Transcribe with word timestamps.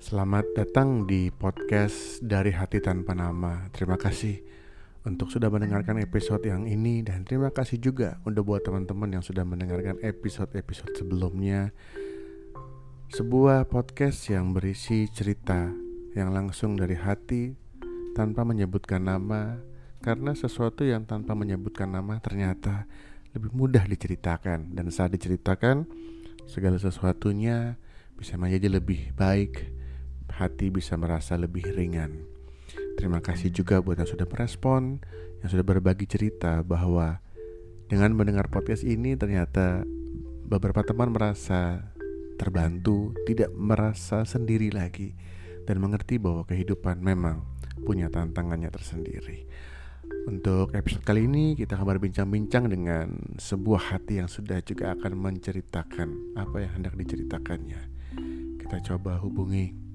Selamat 0.00 0.48
datang 0.56 1.04
di 1.04 1.28
podcast 1.28 2.24
dari 2.24 2.56
hati 2.56 2.80
tanpa 2.80 3.12
nama. 3.12 3.68
Terima 3.68 4.00
kasih 4.00 4.40
untuk 5.04 5.28
sudah 5.28 5.52
mendengarkan 5.52 6.00
episode 6.00 6.40
yang 6.40 6.64
ini 6.64 7.04
dan 7.04 7.28
terima 7.28 7.52
kasih 7.52 7.76
juga 7.76 8.16
untuk 8.24 8.48
buat 8.48 8.64
teman-teman 8.64 9.20
yang 9.20 9.20
sudah 9.20 9.44
mendengarkan 9.44 10.00
episode-episode 10.00 10.96
sebelumnya. 10.96 11.76
Sebuah 13.12 13.68
podcast 13.68 14.24
yang 14.32 14.56
berisi 14.56 15.04
cerita 15.12 15.68
yang 16.16 16.32
langsung 16.32 16.80
dari 16.80 16.96
hati 16.96 17.52
tanpa 18.16 18.40
menyebutkan 18.48 19.04
nama 19.04 19.60
karena 20.00 20.32
sesuatu 20.32 20.80
yang 20.80 21.04
tanpa 21.04 21.36
menyebutkan 21.36 21.92
nama 21.92 22.16
ternyata 22.24 22.88
lebih 23.36 23.52
mudah 23.52 23.84
diceritakan 23.84 24.72
dan 24.72 24.88
saat 24.88 25.12
diceritakan 25.12 25.84
segala 26.48 26.80
sesuatunya 26.80 27.76
bisa 28.16 28.40
menjadi 28.40 28.80
lebih 28.80 29.12
baik 29.12 29.79
hati 30.34 30.70
bisa 30.70 30.94
merasa 30.94 31.34
lebih 31.34 31.66
ringan. 31.74 32.26
Terima 32.96 33.18
kasih 33.24 33.50
juga 33.50 33.80
buat 33.80 33.98
yang 33.98 34.10
sudah 34.10 34.28
merespon, 34.28 35.00
yang 35.40 35.48
sudah 35.48 35.64
berbagi 35.64 36.04
cerita 36.04 36.60
bahwa 36.60 37.22
dengan 37.90 38.14
mendengar 38.14 38.46
podcast 38.46 38.86
ini 38.86 39.18
ternyata 39.18 39.82
beberapa 40.46 40.86
teman 40.86 41.10
merasa 41.10 41.90
terbantu, 42.38 43.12
tidak 43.26 43.50
merasa 43.52 44.22
sendiri 44.24 44.70
lagi 44.72 45.12
dan 45.68 45.82
mengerti 45.82 46.16
bahwa 46.16 46.46
kehidupan 46.48 47.02
memang 47.02 47.44
punya 47.84 48.08
tantangannya 48.08 48.70
tersendiri. 48.72 49.44
Untuk 50.26 50.74
episode 50.76 51.06
kali 51.06 51.24
ini 51.24 51.56
kita 51.56 51.78
akan 51.78 51.96
berbincang-bincang 51.96 52.68
dengan 52.68 53.14
sebuah 53.40 53.94
hati 53.94 54.20
yang 54.20 54.28
sudah 54.28 54.60
juga 54.60 54.92
akan 54.92 55.16
menceritakan 55.16 56.36
apa 56.36 56.56
yang 56.60 56.72
hendak 56.80 56.94
diceritakannya. 56.98 57.80
Kita 58.60 58.76
coba 58.92 59.18
hubungi 59.18 59.89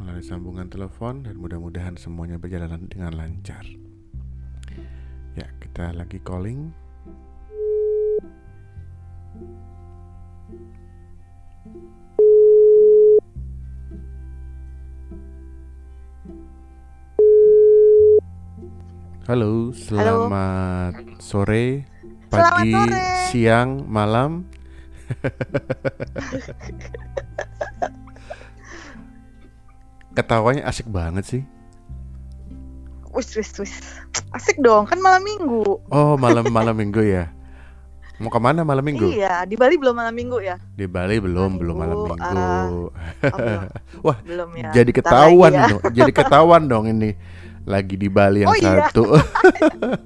melalui 0.00 0.24
sambungan 0.24 0.64
telepon 0.72 1.20
dan 1.28 1.36
mudah-mudahan 1.36 2.00
semuanya 2.00 2.40
berjalan 2.40 2.88
dengan 2.88 3.12
lancar. 3.20 3.68
Ya, 5.36 5.44
kita 5.60 5.92
lagi 5.92 6.16
calling. 6.24 6.72
Halo, 19.28 19.70
selamat 19.70 21.06
Halo. 21.06 21.22
sore, 21.22 21.86
pagi, 22.26 22.74
selamat 22.74 22.90
sore. 22.90 23.28
siang, 23.30 23.70
malam. 23.86 24.48
ketawanya 30.14 30.66
asik 30.66 30.86
banget 30.90 31.24
sih. 31.26 31.42
Wis 33.10 33.34
wis 33.34 33.50
wis. 33.58 33.74
Asik 34.30 34.62
dong, 34.62 34.86
kan 34.86 34.98
malam 35.02 35.26
minggu. 35.26 35.82
Oh, 35.90 36.14
malam 36.14 36.46
malam 36.50 36.78
minggu 36.78 37.02
ya. 37.02 37.30
Mau 38.20 38.28
ke 38.28 38.36
mana 38.36 38.60
malam 38.68 38.84
minggu? 38.84 39.16
Iya, 39.16 39.48
di 39.48 39.56
Bali 39.56 39.80
belum 39.80 39.96
malam 39.96 40.12
minggu 40.12 40.44
ya. 40.44 40.60
Di 40.76 40.84
Bali 40.84 41.16
belum, 41.16 41.56
malam 41.56 41.56
belum 41.56 41.74
malam 41.80 41.96
minggu. 41.96 42.20
Uh, 42.20 43.32
oh, 43.32 43.38
belum. 43.40 43.62
Wah, 44.04 44.18
belum 44.20 44.48
ya. 44.60 44.70
Jadi 44.76 44.90
ketahuan 44.92 45.52
ya. 45.56 45.66
dong. 45.72 45.82
Jadi 45.88 46.12
ketahuan 46.12 46.62
dong 46.68 46.84
ini 46.92 47.16
lagi 47.64 47.96
di 47.96 48.12
Bali 48.12 48.44
yang 48.44 48.52
oh, 48.52 48.56
iya. 48.60 48.92
satu. 48.92 49.16
Iya. 49.16 49.24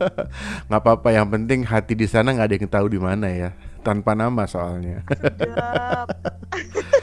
nggak 0.71 0.81
apa-apa, 0.81 1.09
yang 1.11 1.27
penting 1.27 1.67
hati 1.67 1.99
di 1.99 2.07
sana 2.07 2.31
nggak 2.31 2.47
ada 2.47 2.55
yang 2.55 2.71
tahu 2.71 2.87
di 2.87 3.03
mana 3.03 3.27
ya. 3.35 3.51
Tanpa 3.83 4.15
nama 4.15 4.47
soalnya. 4.47 5.03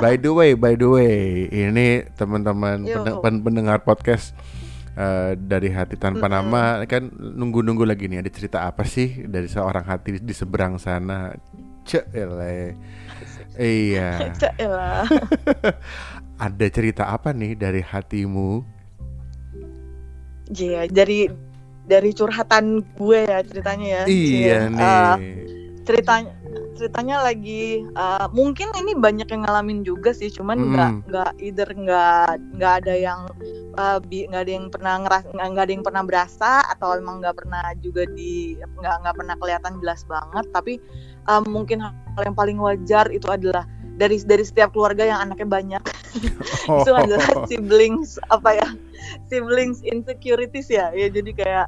By 0.00 0.16
the 0.16 0.30
way, 0.32 0.54
by 0.54 0.74
the 0.78 0.88
way, 0.88 1.46
ini 1.50 2.06
teman-teman 2.16 2.88
pendengar 3.42 3.82
podcast 3.84 4.32
uh, 4.96 5.36
dari 5.36 5.68
hati 5.70 5.98
tanpa 5.98 6.26
mm 6.26 6.32
-hmm. 6.32 6.46
nama 6.46 6.62
kan 6.86 7.02
nunggu-nunggu 7.12 7.84
lagi 7.84 8.06
nih 8.06 8.22
ada 8.22 8.30
cerita 8.32 8.58
apa 8.64 8.86
sih 8.86 9.26
dari 9.26 9.50
seorang 9.50 9.84
hati 9.84 10.22
di 10.22 10.34
seberang 10.34 10.78
sana. 10.80 11.34
Cek 11.84 12.12
Iya. 13.58 14.10
Cek 14.40 14.54
ada 16.46 16.66
cerita 16.72 17.12
apa 17.12 17.36
nih 17.36 17.52
dari 17.58 17.84
hatimu? 17.84 18.64
Iya, 20.50 20.88
dari 20.90 21.30
dari 21.84 22.10
curhatan 22.14 22.82
gue 22.96 23.20
ya 23.26 23.38
ceritanya 23.42 23.86
ya. 23.86 24.02
Iya 24.06 24.58
nih. 24.70 24.80
Uh, 24.80 25.16
ceritanya 25.90 26.32
ceritanya 26.78 27.20
lagi 27.20 27.84
uh, 27.98 28.30
mungkin 28.32 28.72
ini 28.78 28.96
banyak 28.96 29.28
yang 29.28 29.44
ngalamin 29.44 29.84
juga 29.84 30.16
sih 30.16 30.32
cuman 30.32 30.72
nggak 30.72 30.90
hmm. 30.90 31.02
nggak 31.12 31.30
either 31.42 31.68
nggak 31.68 32.40
nggak 32.56 32.72
ada 32.80 32.94
yang 32.96 33.20
uh, 33.76 34.00
nggak 34.00 34.42
ada 34.48 34.52
yang 34.52 34.66
pernah 34.72 34.94
ngeras 35.04 35.24
nggak 35.34 35.64
ada 35.68 35.72
yang 35.76 35.84
pernah 35.84 36.02
berasa 36.06 36.64
atau 36.72 36.96
emang 36.96 37.20
nggak 37.20 37.36
pernah 37.36 37.64
juga 37.84 38.08
di 38.08 38.56
nggak 38.56 38.96
nggak 39.04 39.16
pernah 39.18 39.34
kelihatan 39.36 39.72
jelas 39.84 40.00
banget 40.08 40.46
tapi 40.56 40.80
uh, 41.28 41.42
mungkin 41.44 41.84
hal 41.84 41.92
yang 42.22 42.38
paling 42.38 42.56
wajar 42.56 43.10
itu 43.12 43.28
adalah 43.28 43.68
dari 44.00 44.16
dari 44.24 44.44
setiap 44.46 44.72
keluarga 44.72 45.04
yang 45.04 45.20
anaknya 45.20 45.48
banyak 45.50 45.84
oh. 46.70 46.80
itu 46.80 46.92
adalah 46.96 47.28
siblings 47.50 48.16
apa 48.32 48.56
ya 48.56 48.68
siblings 49.28 49.84
insecurities 49.84 50.72
ya 50.72 50.88
ya 50.96 51.12
jadi 51.12 51.30
kayak 51.36 51.66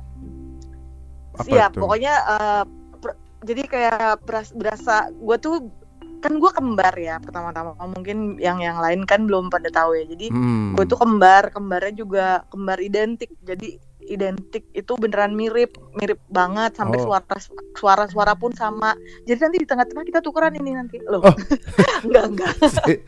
apa 1.36 1.48
ya 1.52 1.66
pokoknya 1.68 2.14
uh, 2.28 2.64
jadi 3.42 3.62
kayak 3.66 4.26
berasa 4.54 5.10
gue 5.10 5.36
tuh 5.42 5.56
kan 6.22 6.38
gue 6.38 6.50
kembar 6.54 6.94
ya 6.94 7.18
pertama-tama. 7.18 7.74
Mungkin 7.82 8.38
yang 8.38 8.62
yang 8.62 8.78
lain 8.78 9.02
kan 9.02 9.26
belum 9.26 9.50
pada 9.50 9.68
tahu 9.68 9.98
ya. 9.98 10.06
Jadi 10.06 10.30
hmm. 10.30 10.78
gue 10.78 10.84
tuh 10.86 10.96
kembar 11.02 11.50
kembarnya 11.50 11.92
juga 11.98 12.26
kembar 12.48 12.78
identik. 12.78 13.34
Jadi 13.42 13.82
identik 14.02 14.66
itu 14.74 14.98
beneran 14.98 15.30
mirip 15.34 15.78
mirip 15.94 16.18
banget 16.26 16.74
sampai 16.74 16.98
oh. 17.02 17.10
suara 17.10 17.36
suara 17.74 18.04
suara 18.06 18.32
pun 18.38 18.54
sama. 18.54 18.94
Jadi 19.26 19.38
nanti 19.42 19.58
di 19.58 19.66
tengah-tengah 19.66 20.04
kita 20.06 20.22
tukeran 20.22 20.54
ini 20.54 20.78
nanti. 20.78 21.02
Loh. 21.02 21.26
Oh. 21.26 21.34
enggak 22.06 22.24
enggak. 22.30 22.54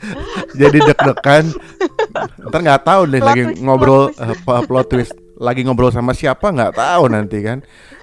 Jadi 0.60 0.78
deg-degan. 0.82 1.44
Ntar 2.50 2.60
nggak 2.66 2.82
tahu 2.82 3.02
deh 3.06 3.22
plot 3.22 3.28
lagi 3.30 3.42
twist, 3.46 3.62
ngobrol 3.62 4.04
plot 4.10 4.18
twist. 4.18 4.42
Uh, 4.50 4.62
plot 4.66 4.86
twist 4.90 5.14
lagi 5.34 5.66
ngobrol 5.66 5.90
sama 5.90 6.14
siapa 6.14 6.54
nggak 6.54 6.78
tahu 6.78 7.10
nanti 7.10 7.42
kan 7.42 7.58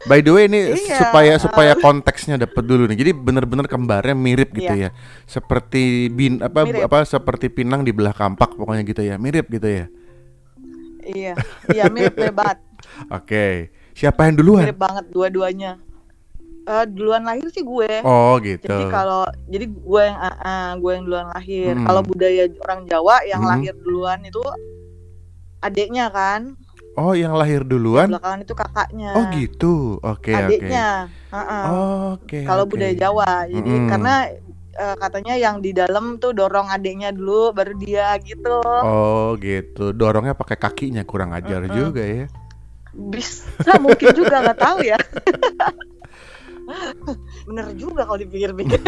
by 0.09 0.19
the 0.19 0.31
way 0.36 0.52
ini 0.52 0.75
iya, 0.75 1.00
supaya 1.00 1.34
supaya 1.40 1.74
konteksnya 1.80 2.36
dapat 2.36 2.64
dulu 2.68 2.92
nih 2.92 2.97
jadi 3.00 3.12
bener-bener 3.16 3.72
kembarnya 3.72 4.12
mirip 4.12 4.52
gitu 4.52 4.74
iya. 4.75 4.92
ya 4.92 5.30
seperti 5.30 6.12
bin 6.12 6.44
apa 6.44 6.68
mirip. 6.68 6.92
apa 6.92 7.08
seperti 7.08 7.47
pinang 7.47 7.88
di 7.88 7.96
belah 7.96 8.12
kampak 8.12 8.59
pokoknya 8.59 8.84
gitu 8.84 9.02
ya 9.06 9.16
mirip 9.16 9.47
gitu 9.47 9.64
ya 9.64 9.86
iya 11.08 11.34
iya 11.72 11.88
mirip 11.88 12.19
banget 12.36 12.59
Oke. 13.18 13.72
Siapa 13.96 14.28
yang 14.28 14.36
duluan? 14.40 14.66
Mirip 14.68 14.80
banget 14.80 15.06
dua-duanya. 15.12 15.80
Uh, 16.62 16.86
duluan 16.86 17.25
lahir 17.25 17.50
sih 17.50 17.66
gue. 17.66 18.06
Oh 18.06 18.38
gitu. 18.38 18.69
Jadi 18.69 18.86
kalau 18.94 19.25
jadi 19.50 19.66
gue 19.66 20.03
yang 20.06 20.19
uh, 20.22 20.38
uh, 20.46 20.69
gue 20.78 20.92
yang 20.94 21.03
duluan 21.09 21.28
lahir. 21.34 21.74
Hmm. 21.74 21.86
Kalau 21.90 22.02
budaya 22.06 22.44
orang 22.69 22.81
Jawa 22.86 23.16
yang 23.25 23.42
hmm. 23.42 23.50
lahir 23.50 23.74
duluan 23.81 24.19
itu 24.22 24.42
adiknya 25.62 26.13
kan. 26.13 26.53
Oh, 27.00 27.16
yang 27.16 27.34
lahir 27.40 27.63
duluan? 27.63 28.12
Belakangan 28.12 28.40
itu 28.44 28.53
kakaknya. 28.53 29.12
Oh 29.16 29.24
gitu. 29.31 29.74
Oke 30.03 30.31
okay, 30.31 30.35
Adiknya. 30.35 30.90
Okay. 31.07 31.35
Uh 31.35 31.40
-uh. 31.40 31.63
Oh, 31.63 31.69
Oke. 32.19 32.28
Okay, 32.28 32.44
kalau 32.44 32.63
okay. 32.68 32.72
budaya 32.75 32.94
Jawa. 32.96 33.31
Jadi 33.47 33.72
hmm. 33.72 33.88
karena 33.88 34.16
uh, 34.75 34.96
katanya 35.00 35.34
yang 35.40 35.56
di 35.63 35.72
dalam 35.72 36.19
tuh 36.19 36.35
dorong 36.35 36.68
adiknya 36.68 37.16
dulu 37.16 37.56
baru 37.56 37.74
dia 37.80 38.12
gitu. 38.19 38.59
Oh 38.66 39.40
gitu. 39.40 39.96
Dorongnya 39.96 40.35
pakai 40.35 40.59
kakinya 40.59 41.07
kurang 41.07 41.31
ajar 41.31 41.63
uh 41.63 41.72
-uh. 41.72 41.75
juga 41.75 42.03
ya 42.03 42.28
bisa 42.91 43.80
mungkin 43.80 44.12
juga 44.12 44.44
nggak 44.44 44.60
tahu 44.60 44.80
ya 44.83 45.00
bener 47.48 47.66
juga 47.75 48.06
kalau 48.06 48.19
dipikir-pikir 48.19 48.80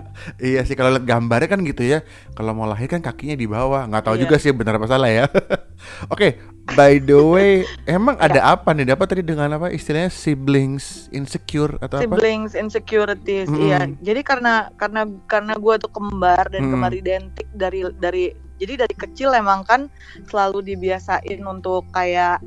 iya 0.48 0.60
sih 0.64 0.74
kalau 0.74 0.94
lihat 0.94 1.04
gambarnya 1.06 1.48
kan 1.48 1.60
gitu 1.62 1.82
ya 1.84 2.02
kalau 2.34 2.54
mau 2.56 2.66
lahir 2.66 2.88
kan 2.90 3.02
kakinya 3.02 3.36
di 3.38 3.46
bawah 3.46 3.86
nggak 3.86 4.04
tahu 4.04 4.16
iya. 4.18 4.22
juga 4.26 4.36
sih 4.40 4.50
benar 4.54 4.80
apa 4.80 4.86
salah 4.88 5.10
ya 5.10 5.26
oke 6.12 6.18
okay, 6.18 6.30
by 6.74 6.98
the 7.00 7.18
way 7.18 7.64
emang 7.88 8.16
ya. 8.18 8.30
ada 8.30 8.40
apa 8.58 8.72
nih 8.74 8.88
dapat 8.88 9.06
tadi 9.08 9.22
dengan 9.24 9.56
apa 9.56 9.72
istilahnya 9.72 10.10
siblings 10.12 11.08
insecure 11.14 11.76
atau 11.80 12.00
siblings 12.00 12.08
apa 12.08 12.16
siblings 12.18 12.52
insecurities 12.56 13.48
hmm. 13.48 13.60
iya 13.62 13.80
jadi 14.02 14.20
karena 14.24 14.54
karena 14.76 15.06
karena 15.28 15.54
gue 15.56 15.74
tuh 15.80 15.90
kembar 15.92 16.44
dan 16.50 16.68
hmm. 16.68 16.72
kembar 16.74 16.92
identik 16.92 17.48
dari 17.54 17.84
dari 17.96 18.24
jadi 18.58 18.84
dari 18.86 18.94
kecil 18.98 19.30
emang 19.38 19.62
kan 19.62 19.86
selalu 20.26 20.74
dibiasain 20.74 21.40
untuk 21.46 21.86
kayak 21.94 22.42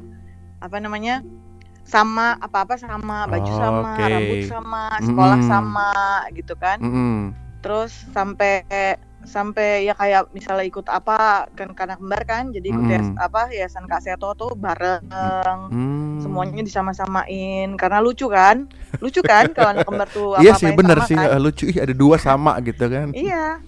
apa 0.61 0.77
namanya 0.77 1.25
sama 1.91 2.39
apa-apa 2.39 2.79
sama 2.79 3.27
baju 3.27 3.51
oh, 3.51 3.59
sama 3.59 3.91
okay. 3.99 4.07
rambut 4.07 4.41
sama 4.47 4.83
sekolah 5.03 5.39
mm. 5.43 5.47
sama 5.51 5.91
gitu 6.31 6.53
kan 6.55 6.77
mm. 6.79 7.19
terus 7.59 7.91
sampai 8.15 8.63
sampai 9.27 9.85
ya 9.85 9.93
kayak 9.93 10.31
misalnya 10.33 10.65
ikut 10.65 10.87
apa 10.87 11.51
kan 11.53 11.75
karena 11.75 11.99
kembar 11.99 12.23
kan 12.23 12.49
jadi 12.55 12.73
ikut 12.73 12.87
mm. 12.87 13.19
apa 13.19 13.51
yayasan 13.51 13.91
Kak 13.91 14.07
Seto 14.07 14.31
tuh 14.39 14.55
bareng 14.55 15.03
mm. 15.67 16.23
semuanya 16.23 16.63
disama-samain 16.63 17.75
karena 17.75 17.99
lucu 17.99 18.31
kan 18.31 18.71
lucu 19.03 19.19
kan 19.19 19.51
kalau 19.51 19.75
anak 19.75 19.83
kembar 19.83 20.07
tuh 20.09 20.39
apa 20.39 20.41
iya 20.47 20.55
sih 20.55 20.71
bener 20.71 21.03
sih 21.03 21.19
kan? 21.19 21.37
lucu 21.43 21.67
ih 21.67 21.75
ada 21.75 21.91
dua 21.91 22.15
sama 22.15 22.55
gitu 22.63 22.87
kan 22.87 23.11
iya 23.11 23.59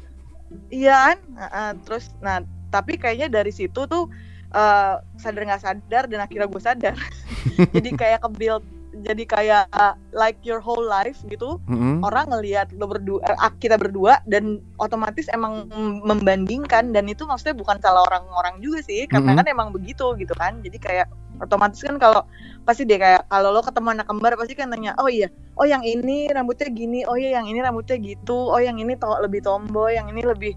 iya 0.71 0.95
kan 1.11 1.17
uh, 1.37 1.73
terus 1.83 2.07
nah 2.23 2.39
tapi 2.71 2.97
kayaknya 2.97 3.29
dari 3.29 3.51
situ 3.51 3.85
tuh 3.85 4.09
uh, 4.53 5.01
sadar 5.19 5.41
nggak 5.43 5.61
sadar 5.61 6.03
dan 6.07 6.19
akhirnya 6.23 6.47
gue 6.47 6.61
sadar 6.61 6.95
jadi 7.75 7.89
kayak 7.97 8.19
ke 8.23 8.29
build 8.37 8.63
jadi 9.01 9.23
kayak 9.25 9.63
uh, 9.73 9.97
like 10.13 10.37
your 10.45 10.61
whole 10.61 10.85
life 10.85 11.17
gitu 11.25 11.57
mm-hmm. 11.65 12.05
orang 12.05 12.29
ngelihat 12.29 12.69
lo 12.77 12.85
berdua 12.85 13.25
uh, 13.25 13.49
kita 13.57 13.73
berdua 13.75 14.21
dan 14.29 14.61
otomatis 14.77 15.25
emang 15.33 15.65
membandingkan 16.05 16.93
dan 16.93 17.09
itu 17.09 17.25
maksudnya 17.25 17.57
bukan 17.57 17.81
salah 17.81 18.05
orang-orang 18.05 18.61
juga 18.61 18.85
sih 18.85 19.09
karena 19.09 19.33
mm-hmm. 19.33 19.49
kan 19.49 19.53
emang 19.57 19.69
begitu 19.73 20.13
gitu 20.21 20.33
kan 20.37 20.61
jadi 20.61 20.77
kayak 20.77 21.07
otomatis 21.41 21.81
kan 21.81 21.97
kalau 21.97 22.21
pasti 22.63 22.85
deh 22.85 23.01
kayak 23.01 23.25
kalau 23.27 23.49
lo 23.49 23.65
ketemu 23.65 23.97
anak 23.97 24.05
kembar 24.05 24.37
pasti 24.37 24.53
kan 24.53 24.69
nanya 24.69 24.93
oh 25.01 25.09
iya 25.09 25.27
oh 25.57 25.65
yang 25.65 25.81
ini 25.81 26.29
rambutnya 26.29 26.69
gini 26.69 27.01
oh 27.09 27.17
iya 27.17 27.41
yang 27.41 27.49
ini 27.49 27.59
rambutnya 27.65 27.97
gitu 27.97 28.53
oh 28.53 28.61
yang 28.61 28.77
ini 28.77 28.93
to 28.93 29.09
lebih 29.19 29.41
tomboy 29.41 29.97
yang 29.97 30.05
ini 30.13 30.21
lebih 30.21 30.53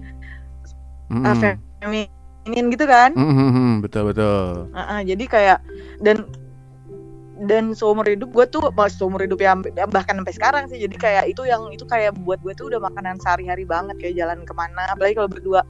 mm-hmm. 1.09 1.25
uh, 1.25 1.57
feminin 2.47 2.71
gitu 2.71 2.87
kan? 2.87 3.11
Mm-hmm. 3.19 3.83
betul 3.83 4.15
betul. 4.15 4.71
Uh 4.71 4.79
-uh, 4.79 5.01
jadi 5.03 5.25
kayak 5.27 5.59
dan 5.99 6.23
dan 7.45 7.75
seumur 7.77 8.07
hidup 8.09 8.33
gue 8.33 8.47
tuh 8.49 8.73
seumur 8.89 9.21
hidup 9.21 9.37
ya 9.43 9.53
bahkan 9.91 10.17
sampai 10.17 10.33
sekarang 10.33 10.65
sih 10.73 10.81
jadi 10.81 10.97
kayak 10.97 11.25
itu 11.37 11.45
yang 11.45 11.69
itu 11.69 11.85
kayak 11.85 12.17
buat 12.25 12.41
gue 12.41 12.57
tuh 12.57 12.73
udah 12.73 12.81
makanan 12.81 13.21
sehari-hari 13.21 13.69
banget 13.69 13.99
kayak 14.01 14.17
jalan 14.17 14.41
ke 14.47 14.55
mana 14.55 14.89
apalagi 14.89 15.19
kalau 15.19 15.29
berdua. 15.29 15.67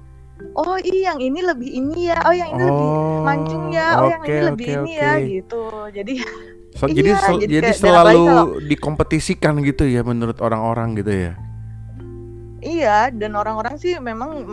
Oh 0.52 0.76
iya 0.76 1.16
yang 1.16 1.18
ini 1.24 1.40
lebih 1.40 1.70
ini 1.72 2.12
ya 2.12 2.20
oh 2.28 2.34
yang 2.36 2.52
ini 2.52 2.60
oh, 2.60 2.68
lebih 2.68 2.90
mancung 3.24 3.64
ya 3.72 3.88
oh 3.96 4.04
okay, 4.04 4.12
yang 4.12 4.22
ini 4.22 4.40
lebih 4.44 4.66
okay, 4.68 4.76
ini 4.76 4.92
ya 4.92 5.12
gitu. 5.24 5.62
Jadi 5.96 6.14
so, 6.76 6.84
iya, 6.92 6.92
jadi 6.92 7.10
so, 7.16 7.32
jadi, 7.40 7.52
jadi 7.56 7.70
selalu 7.72 8.20
kalau, 8.20 8.46
dikompetisikan 8.60 9.64
gitu 9.64 9.88
ya 9.88 10.04
menurut 10.04 10.36
orang-orang 10.44 10.92
gitu 11.00 11.12
ya? 11.32 11.32
Iya 12.60 13.10
dan 13.16 13.32
orang-orang 13.32 13.80
sih 13.80 13.96
memang 13.96 14.44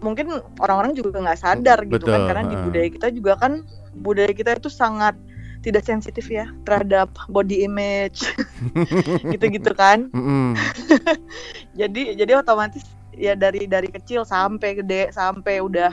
mungkin 0.00 0.40
orang-orang 0.60 0.96
juga 0.96 1.20
nggak 1.20 1.40
sadar 1.40 1.78
gitu 1.86 2.04
kan 2.08 2.28
karena 2.28 2.44
di 2.48 2.56
budaya 2.56 2.88
kita 2.88 3.08
juga 3.12 3.32
kan 3.36 3.52
budaya 3.96 4.32
kita 4.32 4.56
itu 4.56 4.72
sangat 4.72 5.16
tidak 5.60 5.84
sensitif 5.84 6.24
ya 6.32 6.48
terhadap 6.64 7.12
body 7.28 7.68
image 7.68 8.24
gitu-gitu 9.32 9.72
kan 9.76 10.08
jadi 11.80 12.16
jadi 12.16 12.32
otomatis 12.40 12.84
ya 13.12 13.36
dari 13.36 13.68
dari 13.68 13.92
kecil 13.92 14.24
sampai 14.24 14.80
gede 14.80 15.12
sampai 15.12 15.60
udah 15.60 15.92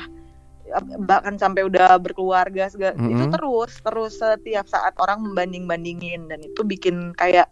bahkan 1.07 1.39
sampai 1.39 1.63
udah 1.63 1.95
berkeluarga 1.99 2.67
segala 2.67 2.95
mm 2.95 2.99
-hmm. 2.99 3.13
itu 3.15 3.25
terus 3.31 3.71
terus 3.83 4.13
setiap 4.19 4.67
saat 4.67 4.95
orang 4.99 5.23
membanding 5.23 5.63
bandingin 5.63 6.27
dan 6.27 6.43
itu 6.43 6.63
bikin 6.63 7.15
kayak 7.15 7.47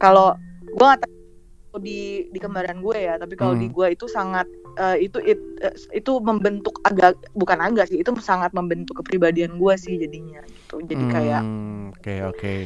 kalau 0.00 0.36
gue 0.64 0.84
nggak 0.84 1.04
tahu 1.04 1.78
di 1.80 2.28
di 2.32 2.38
kembaran 2.40 2.80
gue 2.80 2.96
ya 2.96 3.20
tapi 3.20 3.36
kalau 3.36 3.52
mm. 3.56 3.60
di 3.60 3.68
gue 3.68 3.86
itu 3.92 4.08
sangat 4.08 4.48
uh, 4.76 4.96
itu 4.96 5.18
it, 5.24 5.40
uh, 5.64 5.74
itu 5.92 6.12
membentuk 6.20 6.80
agak 6.84 7.16
bukan 7.32 7.58
agak 7.58 7.90
sih 7.90 8.00
itu 8.00 8.10
sangat 8.22 8.52
membentuk 8.52 9.02
kepribadian 9.02 9.56
gue 9.56 9.74
sih 9.76 9.96
jadinya 9.98 10.40
gitu 10.46 10.80
jadi 10.84 11.04
hmm, 11.04 11.12
kayak 11.12 11.42
oke 11.42 12.00
okay, 12.00 12.18
oke 12.22 12.38
okay. 12.38 12.58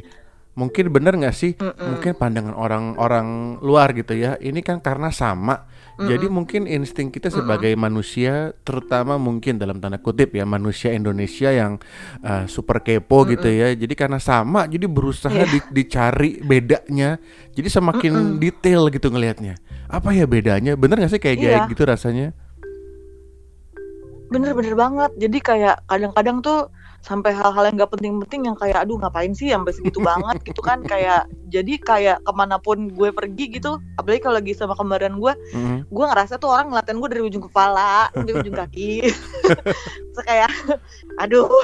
mungkin 0.59 0.85
bener 0.93 1.15
nggak 1.17 1.37
sih 1.37 1.53
mm 1.57 1.73
-mm. 1.73 1.87
mungkin 1.95 2.13
pandangan 2.19 2.55
orang-orang 2.55 3.59
luar 3.63 3.95
gitu 3.97 4.13
ya 4.19 4.37
ini 4.43 4.61
kan 4.61 4.83
karena 4.83 5.09
sama 5.15 5.65
jadi 6.09 6.27
mungkin 6.31 6.65
insting 6.65 7.13
kita 7.13 7.29
sebagai 7.29 7.73
mm 7.73 7.77
-mm. 7.77 7.85
manusia 7.85 8.33
terutama 8.65 9.21
mungkin 9.21 9.61
dalam 9.61 9.83
tanda 9.83 10.01
kutip 10.01 10.33
ya 10.33 10.49
manusia 10.49 10.95
Indonesia 10.97 11.53
yang 11.53 11.77
uh, 12.25 12.49
super 12.49 12.81
kepo 12.81 13.21
mm 13.21 13.25
-mm. 13.25 13.33
gitu 13.37 13.49
ya 13.51 13.69
jadi 13.77 13.95
karena 13.99 14.19
sama 14.23 14.65
jadi 14.71 14.87
berusaha 14.89 15.33
yeah. 15.33 15.51
di, 15.51 15.61
dicari 15.75 16.41
bedanya 16.41 17.21
jadi 17.53 17.69
semakin 17.69 18.13
mm 18.15 18.25
-mm. 18.25 18.39
detail 18.41 18.83
gitu 18.89 19.09
ngelihatnya 19.13 19.61
apa 19.91 20.15
ya 20.15 20.25
bedanya 20.25 20.79
bener 20.79 21.03
gak 21.03 21.13
sih 21.13 21.23
kayak 21.23 21.37
yeah. 21.41 21.67
gitu 21.67 21.83
rasanya 21.85 22.33
bener-bener 24.31 24.79
banget 24.79 25.11
jadi 25.19 25.39
kayak 25.43 25.77
kadang-kadang 25.91 26.39
tuh 26.39 26.71
sampai 27.01 27.33
hal-hal 27.33 27.65
yang 27.69 27.81
gak 27.81 27.93
penting-penting 27.97 28.53
yang 28.53 28.57
kayak 28.57 28.85
aduh 28.85 29.01
ngapain 29.01 29.33
sih? 29.33 29.49
sampai 29.51 29.73
segitu 29.73 30.01
banget 30.11 30.41
gitu 30.45 30.61
kan. 30.61 30.85
Kayak 30.85 31.27
jadi 31.51 31.75
kayak 31.81 32.19
ke 32.23 32.33
mana 32.37 32.61
pun 32.61 32.93
gue 32.93 33.11
pergi 33.11 33.59
gitu 33.59 33.83
apalagi 33.99 34.21
kalau 34.23 34.37
lagi 34.39 34.53
sama 34.55 34.79
kembaran 34.79 35.19
gue 35.19 35.33
mm-hmm. 35.35 35.79
gue 35.91 36.05
ngerasa 36.07 36.39
tuh 36.39 36.55
orang 36.55 36.71
ngeliatin 36.71 37.03
gue 37.03 37.09
dari 37.11 37.23
ujung 37.27 37.45
kepala 37.51 38.13
dari 38.15 38.33
ujung 38.39 38.57
kaki. 38.57 39.11
Terus 40.15 40.25
kayak 40.25 40.51
aduh. 41.19 41.51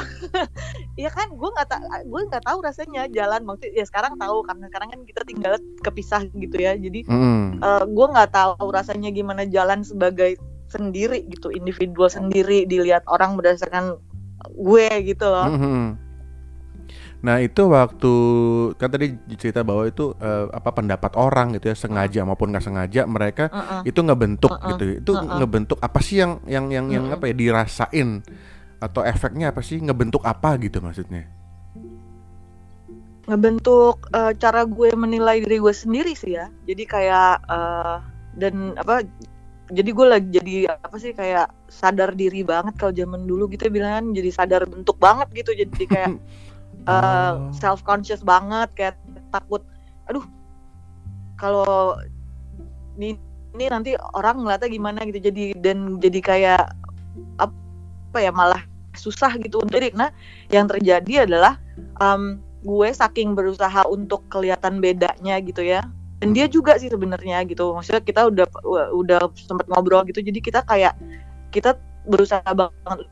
Ya 0.96 1.12
kan 1.12 1.28
gue 1.28 1.50
nggak 1.52 1.68
tak 1.68 1.84
gue 2.08 2.20
nggak 2.32 2.44
tahu 2.48 2.64
rasanya 2.64 3.04
jalan. 3.12 3.44
Maksudnya 3.44 3.76
ya 3.76 3.84
sekarang 3.84 4.16
tahu 4.16 4.40
karena 4.48 4.64
sekarang 4.72 4.88
kan 4.96 5.00
kita 5.04 5.20
tinggal 5.28 5.52
kepisah 5.84 6.24
gitu 6.32 6.56
ya. 6.56 6.72
Jadi 6.72 7.04
mm. 7.04 7.60
uh, 7.60 7.84
gue 7.84 8.06
nggak 8.16 8.32
tahu 8.32 8.72
rasanya 8.72 9.12
gimana 9.12 9.44
jalan 9.44 9.84
sebagai 9.84 10.40
sendiri 10.72 11.22
gitu 11.30 11.54
individual 11.54 12.10
sendiri 12.10 12.66
dilihat 12.66 13.06
orang 13.06 13.38
berdasarkan 13.38 14.00
gue 14.52 14.88
gitu 15.14 15.26
loh. 15.26 15.46
Mm 15.50 15.58
-hmm. 15.58 16.06
Nah 17.26 17.42
itu 17.42 17.62
waktu 17.66 18.14
kan 18.76 18.88
tadi 18.92 19.16
cerita 19.34 19.66
bahwa 19.66 19.88
itu 19.88 20.12
uh, 20.20 20.46
apa 20.52 20.70
pendapat 20.70 21.16
orang 21.18 21.58
gitu 21.58 21.72
ya 21.72 21.76
sengaja 21.76 22.22
uh. 22.22 22.26
maupun 22.28 22.52
nggak 22.52 22.64
sengaja 22.64 23.02
mereka 23.08 23.50
uh 23.50 23.58
-uh. 23.58 23.80
itu 23.82 23.98
ngebentuk 24.04 24.52
uh 24.52 24.60
-uh. 24.60 24.68
gitu. 24.76 24.84
Itu 25.00 25.12
uh 25.16 25.24
-uh. 25.24 25.38
ngebentuk 25.42 25.78
apa 25.82 25.98
sih 26.04 26.20
yang 26.20 26.38
yang 26.46 26.70
yang 26.70 26.86
uh 26.86 26.90
-uh. 26.92 26.94
yang 26.94 27.04
apa 27.10 27.24
ya 27.32 27.34
dirasain 27.34 28.22
atau 28.78 29.02
efeknya 29.02 29.50
apa 29.50 29.64
sih 29.64 29.80
ngebentuk 29.80 30.22
apa 30.22 30.54
gitu 30.60 30.78
maksudnya? 30.84 31.26
Ngebentuk 33.26 34.06
uh, 34.14 34.30
cara 34.38 34.62
gue 34.62 34.94
menilai 34.94 35.42
diri 35.42 35.58
gue 35.58 35.74
sendiri 35.74 36.14
sih 36.14 36.38
ya. 36.38 36.46
Jadi 36.68 36.84
kayak 36.86 37.42
uh, 37.48 37.98
dan 38.36 38.76
apa 38.78 39.02
jadi 39.66 39.90
gue 39.90 40.06
lagi 40.06 40.28
jadi 40.30 40.54
apa 40.70 40.96
sih 41.02 41.10
kayak 41.10 41.50
sadar 41.66 42.14
diri 42.14 42.46
banget 42.46 42.78
kalau 42.78 42.94
zaman 42.94 43.26
dulu 43.26 43.50
gitu 43.50 43.66
ya 43.66 43.72
bilang 43.74 43.92
kan 43.98 44.06
jadi 44.14 44.30
sadar 44.30 44.62
bentuk 44.66 44.94
banget 45.02 45.26
gitu. 45.34 45.50
Jadi 45.54 45.84
kayak 45.90 46.10
uh, 46.86 46.92
eh, 46.94 47.32
oh. 47.34 47.34
self 47.50 47.82
conscious 47.82 48.22
banget 48.22 48.70
kayak 48.78 48.94
takut 49.34 49.66
aduh 50.06 50.22
kalau 51.34 51.98
ini 52.94 53.18
ini 53.58 53.64
nanti 53.66 53.98
orang 54.14 54.46
ngeliatnya 54.46 54.70
gimana 54.70 54.98
gitu. 55.10 55.18
Jadi 55.18 55.58
dan 55.58 55.98
jadi 55.98 56.20
kayak 56.22 56.64
apa 57.42 58.18
ya 58.22 58.30
malah 58.30 58.62
susah 58.96 59.34
gitu 59.42 59.60
untuk 59.60 59.82
nah 59.92 60.08
yang 60.48 60.70
terjadi 60.70 61.28
adalah 61.28 61.60
um, 62.00 62.40
gue 62.64 62.88
saking 62.90 63.36
berusaha 63.36 63.84
untuk 63.86 64.24
kelihatan 64.32 64.80
bedanya 64.80 65.38
gitu 65.42 65.62
ya 65.62 65.84
dan 66.16 66.32
dia 66.32 66.48
juga 66.48 66.80
sih 66.80 66.88
sebenarnya 66.88 67.44
gitu. 67.44 67.76
Maksudnya 67.76 68.00
kita 68.00 68.32
udah 68.32 68.46
udah 68.92 69.20
sempat 69.36 69.68
ngobrol 69.68 70.00
gitu. 70.08 70.24
Jadi 70.24 70.40
kita 70.40 70.64
kayak 70.64 70.96
kita 71.52 71.76
berusaha 72.08 72.44
banget. 72.56 73.04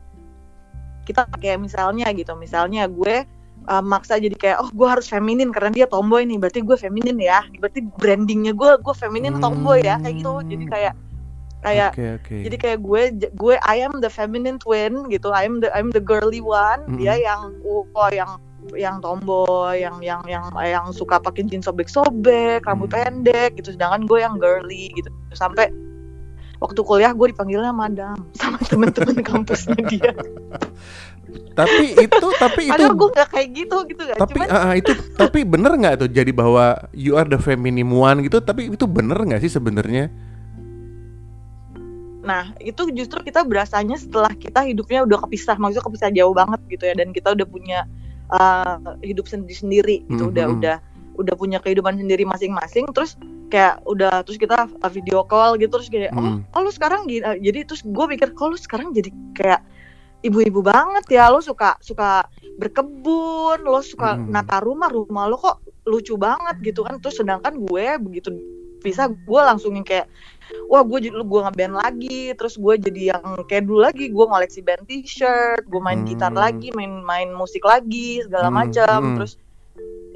Kita 1.05 1.29
kayak 1.37 1.61
misalnya 1.61 2.09
gitu. 2.17 2.33
Misalnya 2.33 2.89
gue 2.89 3.29
uh, 3.69 3.83
maksa 3.85 4.17
jadi 4.17 4.33
kayak 4.33 4.57
oh 4.57 4.69
gue 4.73 4.87
harus 4.89 5.05
feminin 5.05 5.53
karena 5.53 5.69
dia 5.69 5.85
tomboy 5.85 6.25
nih. 6.25 6.41
Berarti 6.41 6.65
gue 6.65 6.73
feminin 6.73 7.17
ya. 7.21 7.45
Berarti 7.61 7.85
brandingnya 7.85 8.57
gue 8.57 8.81
gue 8.81 8.95
feminin 8.97 9.37
tomboy 9.37 9.85
ya. 9.85 10.01
Kayak 10.01 10.25
gitu. 10.25 10.33
Jadi 10.41 10.65
kayak 10.65 10.93
kayak 11.65 11.97
okay, 11.97 12.09
okay. 12.21 12.41
jadi 12.45 12.57
kayak 12.61 12.79
gue 12.85 13.01
gue 13.33 13.55
I 13.65 13.81
am 13.81 13.97
the 14.01 14.09
feminine 14.09 14.57
twin 14.57 15.09
gitu. 15.13 15.29
I 15.29 15.45
am 15.45 15.61
the 15.61 15.69
I'm 15.77 15.93
the 15.93 16.01
girly 16.01 16.41
one. 16.41 16.85
Mm. 16.89 16.97
dia 17.01 17.21
yang 17.21 17.53
oh 17.65 17.85
yang 18.09 18.41
yang 18.73 18.97
tomboy, 19.03 19.77
yang 19.77 20.01
yang 20.01 20.25
yang 20.25 20.49
yang 20.57 20.85
suka 20.89 21.21
pakai 21.21 21.45
jeans 21.45 21.69
sobek-sobek, 21.69 22.65
rambut 22.65 22.89
hmm. 22.89 22.97
pendek 22.97 23.61
gitu. 23.61 23.77
Sedangkan 23.77 24.09
gue 24.09 24.19
yang 24.23 24.41
girly 24.41 24.89
gitu. 24.97 25.13
Sampai 25.37 25.69
waktu 26.57 26.79
kuliah 26.81 27.11
gue 27.13 27.29
dipanggilnya 27.29 27.75
madam 27.75 28.15
sama 28.39 28.57
teman-teman 28.65 29.21
kampusnya 29.21 29.77
dia. 29.91 30.13
tapi 31.55 31.95
itu 31.95 32.27
tapi 32.39 32.67
itu 32.67 32.71
Padahal 32.71 32.95
gue 32.95 33.09
gak 33.15 33.29
kayak 33.31 33.49
gitu 33.55 33.77
gitu 33.91 34.03
kan. 34.07 34.17
Tapi 34.23 34.39
Cuman... 34.43 34.55
uh, 34.55 34.73
itu 34.75 34.91
tapi 35.15 35.39
bener 35.43 35.71
nggak 35.75 35.95
tuh 36.03 36.09
jadi 36.11 36.31
bahwa 36.31 36.79
you 36.95 37.15
are 37.15 37.27
the 37.27 37.39
feminine 37.39 37.91
one 37.91 38.23
gitu 38.23 38.39
tapi 38.43 38.71
itu 38.71 38.85
bener 38.87 39.19
nggak 39.19 39.43
sih 39.43 39.51
sebenarnya? 39.51 40.11
Nah, 42.25 42.57
itu 42.57 42.89
justru 42.97 43.21
kita 43.21 43.45
berasanya 43.45 44.01
setelah 44.01 44.33
kita 44.33 44.65
hidupnya 44.65 45.05
udah 45.05 45.21
kepisah, 45.29 45.61
maksudnya 45.61 45.85
kepisah 45.85 46.09
jauh 46.09 46.33
banget 46.33 46.57
gitu 46.73 46.83
ya, 46.89 46.97
dan 46.97 47.13
kita 47.13 47.37
udah 47.37 47.45
punya 47.45 47.85
uh, 48.33 48.77
hidup 49.05 49.25
sendiri-sendiri 49.29 50.05
gitu 50.09 50.13
mm 50.13 50.19
-hmm. 50.19 50.33
udah 50.33 50.45
udah 50.53 50.75
udah 51.15 51.35
punya 51.39 51.57
kehidupan 51.63 51.95
sendiri 51.95 52.27
masing-masing 52.27 52.85
terus 52.91 53.15
kayak 53.47 53.79
udah 53.87 54.25
terus 54.25 54.35
kita 54.41 54.67
uh, 54.67 54.91
video 54.91 55.23
call 55.23 55.55
gitu 55.55 55.79
terus 55.79 55.87
kayak 55.87 56.11
oh 56.15 56.41
kalau 56.51 56.69
sekarang 56.73 57.07
gini 57.07 57.23
uh, 57.23 57.37
jadi 57.37 57.63
terus 57.63 57.85
gue 57.85 58.05
mikir 58.09 58.35
kalau 58.35 58.57
sekarang 58.59 58.91
jadi 58.91 59.09
kayak 59.37 59.61
ibu-ibu 60.25 60.65
banget 60.65 61.05
ya 61.21 61.29
lo 61.29 61.39
suka 61.39 61.77
suka 61.79 62.25
berkebun 62.57 63.61
lo 63.61 63.79
suka 63.85 64.17
hmm. 64.17 64.33
nata 64.33 64.57
rumah 64.59 64.89
rumah 64.89 65.29
lo 65.29 65.37
kok 65.37 65.61
lucu 65.85 66.17
banget 66.17 66.57
gitu 66.65 66.81
kan 66.81 66.97
terus 66.97 67.21
sedangkan 67.21 67.61
gue 67.61 67.85
begitu 68.01 68.33
bisa 68.85 69.09
gue 69.09 69.41
langsung 69.41 69.73
yang 69.73 69.87
kayak 69.87 70.05
wah 70.69 70.85
gue 70.85 71.09
jadi 71.09 71.17
gue 71.17 71.41
ngeband 71.41 71.75
lagi 71.75 72.21
terus 72.37 72.55
gue 72.61 72.73
jadi 72.77 73.17
yang 73.17 73.23
kayak 73.49 73.65
dulu 73.65 73.81
lagi 73.81 74.13
gue 74.13 74.25
ngoleksi 74.25 74.61
band 74.61 74.85
t-shirt 74.85 75.65
gue 75.65 75.81
main 75.81 76.05
hmm. 76.05 76.09
gitar 76.13 76.33
lagi 76.33 76.69
main 76.77 77.01
main 77.01 77.33
musik 77.33 77.65
lagi 77.65 78.21
segala 78.21 78.53
hmm. 78.53 78.55
macam 78.55 78.99
hmm. 79.01 79.15
terus 79.17 79.33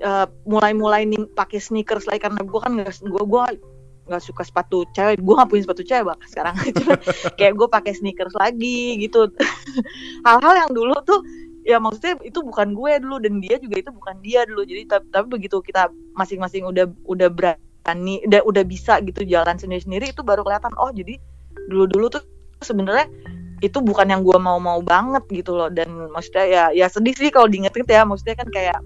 uh, 0.05 0.29
mulai 0.45 0.71
mulai 0.77 1.01
nih 1.09 1.25
pakai 1.33 1.57
sneakers 1.57 2.05
lagi 2.05 2.29
karena 2.29 2.45
gue 2.45 2.59
kan 2.61 2.71
nggak 2.77 3.01
gue 3.01 3.23
gue 3.25 3.43
nggak 4.09 4.23
suka 4.25 4.41
sepatu 4.41 4.85
cewek 4.97 5.21
gue 5.21 5.33
nggak 5.37 5.49
punya 5.49 5.63
sepatu 5.69 5.83
cewek 5.85 6.03
bak 6.09 6.19
sekarang 6.25 6.55
kayak 7.37 7.53
gue 7.53 7.67
pakai 7.69 7.93
sneakers 7.93 8.33
lagi 8.33 8.97
gitu 8.97 9.29
hal-hal 10.27 10.53
yang 10.65 10.71
dulu 10.73 10.97
tuh 11.05 11.21
ya 11.61 11.77
maksudnya 11.77 12.17
itu 12.25 12.41
bukan 12.41 12.73
gue 12.73 12.91
dulu 13.05 13.21
dan 13.21 13.37
dia 13.37 13.61
juga 13.61 13.75
itu 13.77 13.91
bukan 13.93 14.15
dia 14.25 14.41
dulu 14.49 14.65
jadi 14.65 14.89
tapi, 14.89 15.05
tapi 15.13 15.27
begitu 15.29 15.61
kita 15.61 15.93
masing-masing 16.17 16.65
udah 16.65 16.89
udah 17.05 17.29
berani 17.89 18.21
udah 18.29 18.45
udah 18.45 18.63
bisa 18.69 19.01
gitu 19.01 19.25
jalan 19.25 19.57
sendiri-sendiri 19.57 20.13
itu 20.13 20.21
baru 20.21 20.45
kelihatan 20.45 20.77
oh 20.77 20.93
jadi 20.93 21.17
dulu-dulu 21.73 22.13
tuh 22.13 22.23
sebenarnya 22.61 23.09
itu 23.65 23.81
bukan 23.81 24.13
yang 24.13 24.21
gue 24.21 24.37
mau-mau 24.37 24.79
banget 24.79 25.25
gitu 25.33 25.57
loh. 25.57 25.67
Dan 25.67 26.13
maksudnya 26.13 26.45
ya 26.45 26.63
ya 26.71 26.85
sedih 26.87 27.11
sih 27.17 27.33
kalau 27.33 27.49
diinget-inget 27.49 27.89
ya 27.89 28.01
maksudnya 28.05 28.37
kan 28.37 28.47
kayak 28.53 28.79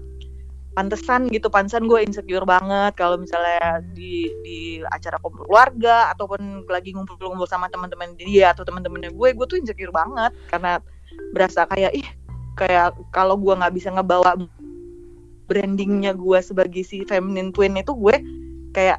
pantesan 0.74 1.30
gitu 1.30 1.46
pantesan 1.52 1.86
gue 1.86 2.02
insecure 2.02 2.42
banget 2.42 2.98
kalau 2.98 3.20
misalnya 3.20 3.84
di 3.94 4.26
di 4.42 4.58
acara 4.90 5.20
kumpul 5.22 5.46
keluarga 5.46 6.10
ataupun 6.10 6.66
lagi 6.66 6.90
ngumpul-ngumpul 6.90 7.46
sama 7.46 7.70
teman-teman 7.70 8.18
dia 8.18 8.50
atau 8.50 8.66
teman-temannya 8.66 9.14
gue 9.14 9.28
gue 9.38 9.46
tuh 9.46 9.62
insecure 9.62 9.94
banget 9.94 10.34
karena 10.50 10.82
berasa 11.30 11.62
kayak 11.70 11.94
ih 11.94 12.08
kayak 12.58 12.98
kalau 13.14 13.38
gue 13.38 13.54
nggak 13.54 13.70
bisa 13.70 13.94
ngebawa 13.94 14.34
brandingnya 15.46 16.10
gue 16.10 16.38
sebagai 16.42 16.82
si 16.82 17.06
feminine 17.06 17.54
twin 17.54 17.78
itu 17.78 17.94
gue 17.94 18.18
kayak 18.74 18.98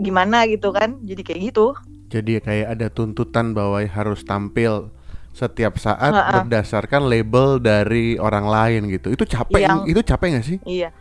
gimana 0.00 0.48
gitu 0.48 0.72
kan 0.72 0.96
jadi 1.04 1.20
kayak 1.20 1.40
gitu 1.52 1.76
jadi 2.08 2.40
kayak 2.40 2.66
ada 2.78 2.86
tuntutan 2.88 3.52
bahwa 3.52 3.82
harus 3.84 4.24
tampil 4.24 4.88
setiap 5.34 5.82
saat 5.82 6.14
uh 6.14 6.22
-uh. 6.22 6.34
berdasarkan 6.46 7.10
label 7.10 7.58
dari 7.58 8.14
orang 8.22 8.46
lain 8.46 8.86
gitu. 8.86 9.10
Itu 9.10 9.26
capek, 9.26 9.66
yang, 9.66 9.82
itu 9.82 9.98
capek 9.98 10.38
gak 10.38 10.46
sih? 10.46 10.58
Iya, 10.62 10.94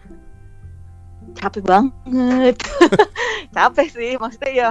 capek 1.37 1.61
banget. 1.61 2.57
capek 3.55 3.87
sih, 3.93 4.11
maksudnya 4.17 4.51
ya 4.51 4.69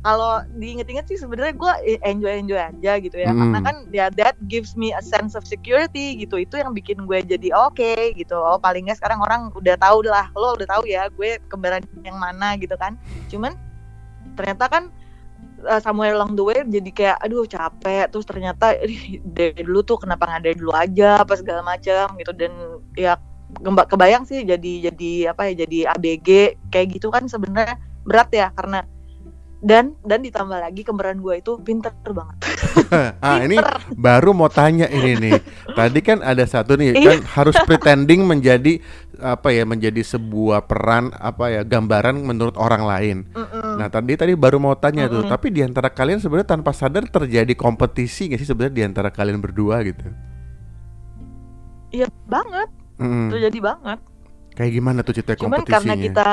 kalau 0.00 0.40
diinget-inget 0.56 1.04
sih 1.12 1.20
sebenarnya 1.20 1.52
gue 1.52 1.72
enjoy 2.00 2.32
enjoy 2.40 2.56
aja 2.56 2.92
gitu 2.96 3.16
ya, 3.20 3.28
mm. 3.28 3.36
karena 3.36 3.58
kan 3.60 3.76
ya 3.92 4.06
that 4.08 4.32
gives 4.48 4.72
me 4.72 4.96
a 4.96 5.02
sense 5.04 5.36
of 5.36 5.44
security 5.44 6.16
gitu. 6.16 6.40
Itu 6.40 6.56
yang 6.56 6.72
bikin 6.72 7.04
gue 7.04 7.20
jadi 7.20 7.52
oke 7.52 7.76
okay, 7.76 8.16
gitu. 8.16 8.40
Oh 8.40 8.56
paling 8.56 8.88
nggak 8.88 8.96
sekarang 8.96 9.20
orang 9.20 9.52
udah 9.52 9.76
tahu 9.76 10.00
lah, 10.08 10.32
lo 10.32 10.56
udah 10.56 10.64
tahu 10.64 10.88
ya 10.88 11.12
gue 11.12 11.36
kembaran 11.52 11.84
yang 12.00 12.16
mana 12.16 12.56
gitu 12.56 12.72
kan. 12.80 12.96
Cuman 13.28 13.52
ternyata 14.40 14.72
kan 14.72 14.88
uh, 15.68 15.80
somewhere 15.84 16.16
along 16.16 16.32
the 16.32 16.44
way 16.44 16.64
jadi 16.64 16.90
kayak 16.92 17.16
aduh 17.20 17.44
capek 17.44 18.08
terus 18.08 18.24
ternyata 18.24 18.76
dari 19.36 19.60
dulu 19.60 19.84
tuh 19.84 20.00
kenapa 20.00 20.24
nggak 20.28 20.42
dari 20.48 20.56
dulu 20.56 20.72
aja 20.72 21.20
apa 21.20 21.36
segala 21.36 21.60
macam 21.60 22.16
gitu 22.16 22.32
dan 22.32 22.52
ya 22.96 23.20
gembak 23.60 23.90
kebayang 23.90 24.24
sih 24.24 24.46
jadi 24.46 24.90
jadi 24.90 25.34
apa 25.34 25.50
ya 25.50 25.66
jadi 25.66 25.78
ABG 25.98 26.28
kayak 26.70 26.86
gitu 26.96 27.10
kan 27.10 27.26
sebenarnya 27.26 27.76
berat 28.06 28.30
ya 28.30 28.48
karena 28.54 28.86
dan 29.60 29.92
dan 30.08 30.24
ditambah 30.24 30.56
lagi 30.56 30.80
kembaran 30.80 31.20
gue 31.20 31.44
itu 31.44 31.60
pinter 31.60 31.92
banget. 32.08 32.36
ah 33.24 33.36
pinter. 33.36 33.44
ini 33.44 33.56
baru 33.92 34.32
mau 34.32 34.48
tanya 34.48 34.88
ini 34.88 35.20
nih. 35.20 35.32
Tadi 35.76 36.00
kan 36.00 36.24
ada 36.24 36.40
satu 36.48 36.80
nih 36.80 36.96
kan 36.96 37.20
harus 37.36 37.56
pretending 37.68 38.24
menjadi 38.24 38.80
apa 39.20 39.52
ya 39.52 39.68
menjadi 39.68 40.00
sebuah 40.00 40.64
peran 40.64 41.12
apa 41.12 41.52
ya 41.52 41.62
gambaran 41.62 42.24
menurut 42.24 42.56
orang 42.56 42.88
lain. 42.88 43.16
Mm 43.36 43.46
-mm. 43.46 43.72
Nah 43.76 43.88
tadi 43.92 44.16
tadi 44.16 44.32
baru 44.32 44.56
mau 44.56 44.72
tanya 44.80 45.04
mm 45.06 45.12
-mm. 45.12 45.16
tuh. 45.20 45.22
Tapi 45.28 45.46
di 45.52 45.60
antara 45.60 45.92
kalian 45.92 46.24
sebenarnya 46.24 46.48
tanpa 46.56 46.72
sadar 46.72 47.04
terjadi 47.04 47.52
kompetisi 47.52 48.32
gak 48.32 48.40
sih 48.40 48.48
sebenarnya 48.48 48.74
di 48.80 48.84
antara 48.88 49.12
kalian 49.12 49.44
berdua 49.44 49.84
gitu? 49.84 50.08
Iya 51.92 52.08
banget. 52.24 52.68
Mm 52.96 53.08
-mm. 53.12 53.26
Terjadi 53.28 53.58
banget. 53.60 53.98
Kayak 54.56 54.72
gimana 54.72 54.98
tuh 55.04 55.14
cerita 55.20 55.36
kompetisinya? 55.36 55.68
Cuman 55.68 55.84
karena 55.84 55.94
kita 56.00 56.28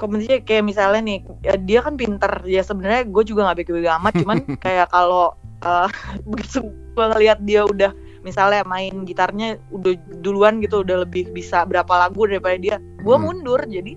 kompetisi 0.00 0.40
kayak 0.40 0.64
misalnya 0.64 1.04
nih 1.04 1.18
ya 1.44 1.54
dia 1.60 1.80
kan 1.84 1.94
pinter 2.00 2.32
ya 2.48 2.64
sebenarnya 2.64 3.04
gue 3.04 3.22
juga 3.28 3.44
nggak 3.46 3.58
bego-bego 3.60 3.92
amat 4.00 4.12
cuman 4.24 4.38
kayak 4.64 4.88
kalau 4.88 5.36
uh, 5.60 5.88
begitu 6.30 6.64
gue 6.96 7.04
ngeliat 7.04 7.38
dia 7.44 7.68
udah 7.68 7.92
misalnya 8.20 8.64
main 8.68 9.04
gitarnya 9.04 9.56
udah 9.72 9.96
duluan 10.20 10.60
gitu 10.60 10.84
udah 10.84 11.04
lebih 11.08 11.32
bisa 11.32 11.64
berapa 11.64 11.88
lagu 11.88 12.28
daripada 12.28 12.56
dia 12.56 12.76
gue 12.80 13.16
hmm. 13.16 13.24
mundur 13.24 13.60
jadi 13.64 13.96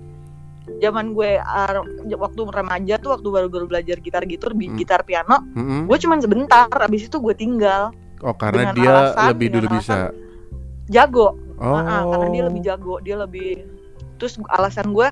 zaman 0.80 1.12
gue 1.12 1.44
uh, 1.44 1.84
waktu 2.16 2.42
remaja 2.48 2.96
tuh 3.00 3.20
waktu 3.20 3.28
baru-baru 3.28 3.68
belajar 3.68 4.00
gitar 4.00 4.24
gitu 4.24 4.48
hmm. 4.48 4.80
gitar 4.80 5.04
piano 5.04 5.44
hmm. 5.56 5.92
gue 5.92 5.98
cuman 6.00 6.24
sebentar 6.24 6.72
abis 6.72 7.12
itu 7.12 7.20
gue 7.20 7.36
tinggal 7.36 7.92
oh 8.24 8.36
karena 8.36 8.72
dia 8.72 9.12
alasan, 9.12 9.28
lebih 9.36 9.48
dulu 9.60 9.68
bisa 9.76 10.16
jago 10.88 11.36
oh. 11.60 11.76
uh, 11.76 12.04
karena 12.16 12.28
dia 12.32 12.44
lebih 12.48 12.62
jago 12.64 12.96
dia 13.04 13.16
lebih 13.20 13.68
terus 14.16 14.40
alasan 14.56 14.96
gue 14.96 15.12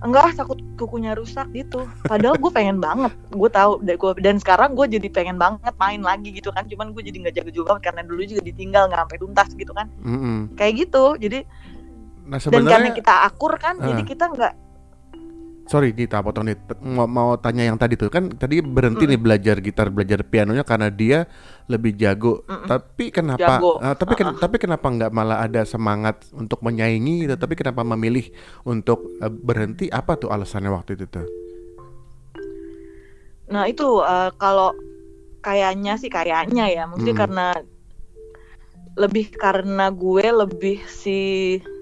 enggak 0.00 0.32
takut 0.32 0.56
kukunya 0.80 1.12
rusak 1.12 1.44
gitu 1.52 1.84
padahal 2.08 2.40
gue 2.40 2.50
pengen 2.52 2.80
banget 2.80 3.12
gue 3.28 3.50
tahu 3.52 3.84
dan 3.84 3.96
gue 4.00 4.10
dan 4.24 4.36
sekarang 4.40 4.72
gue 4.72 4.86
jadi 4.96 5.08
pengen 5.12 5.36
banget 5.36 5.74
main 5.76 6.00
lagi 6.00 6.32
gitu 6.32 6.48
kan 6.48 6.64
cuman 6.64 6.96
gue 6.96 7.04
jadi 7.04 7.16
nggak 7.20 7.34
jaga 7.36 7.50
juga 7.52 7.72
karena 7.84 8.00
dulu 8.08 8.24
juga 8.24 8.40
ditinggal 8.40 8.88
nggak 8.88 9.00
sampai 9.04 9.18
tuntas 9.20 9.48
gitu 9.52 9.72
kan 9.76 9.86
mm 10.00 10.16
-hmm. 10.16 10.38
kayak 10.56 10.88
gitu 10.88 11.04
jadi 11.20 11.44
nah, 12.24 12.40
sebenarnya, 12.40 12.64
dan 12.64 12.72
karena 12.72 12.90
kita 12.96 13.14
akur 13.28 13.52
kan 13.60 13.74
uh. 13.76 13.84
jadi 13.92 14.02
kita 14.08 14.24
nggak 14.32 14.52
sorry 15.70 15.94
Dita 15.94 16.18
potong 16.18 16.50
nih 16.50 16.58
mau, 16.82 17.06
mau 17.06 17.38
tanya 17.38 17.62
yang 17.62 17.78
tadi 17.78 17.94
tuh 17.94 18.10
kan 18.10 18.26
tadi 18.26 18.58
berhenti 18.58 19.06
mm. 19.06 19.10
nih 19.14 19.20
belajar 19.22 19.56
gitar 19.62 19.86
belajar 19.86 20.26
pianonya 20.26 20.66
karena 20.66 20.90
dia 20.90 21.30
lebih 21.70 21.94
jago 21.94 22.42
mm 22.42 22.50
-mm. 22.50 22.66
tapi 22.66 23.04
kenapa 23.14 23.62
jago. 23.62 23.78
Uh, 23.78 23.94
tapi 23.94 24.12
uh 24.18 24.34
-uh. 24.34 24.38
tapi 24.42 24.56
kenapa 24.58 24.86
nggak 24.90 25.14
malah 25.14 25.46
ada 25.46 25.62
semangat 25.62 26.26
untuk 26.34 26.58
menyaingi 26.66 27.30
gitu 27.30 27.38
tapi 27.38 27.54
kenapa 27.54 27.86
memilih 27.86 28.26
untuk 28.66 29.14
uh, 29.22 29.30
berhenti 29.30 29.86
apa 29.94 30.18
tuh 30.18 30.34
alasannya 30.34 30.74
waktu 30.74 30.98
itu 30.98 31.06
tuh 31.06 31.26
nah 33.46 33.70
itu 33.70 34.02
uh, 34.02 34.34
kalau 34.42 34.74
kayaknya 35.46 35.94
sih 36.02 36.10
kayaknya 36.10 36.66
ya 36.66 36.84
mungkin 36.90 37.14
mm. 37.14 37.20
karena 37.22 37.46
lebih 38.98 39.30
karena 39.38 39.94
gue 39.94 40.26
lebih 40.34 40.82
si 40.90 41.18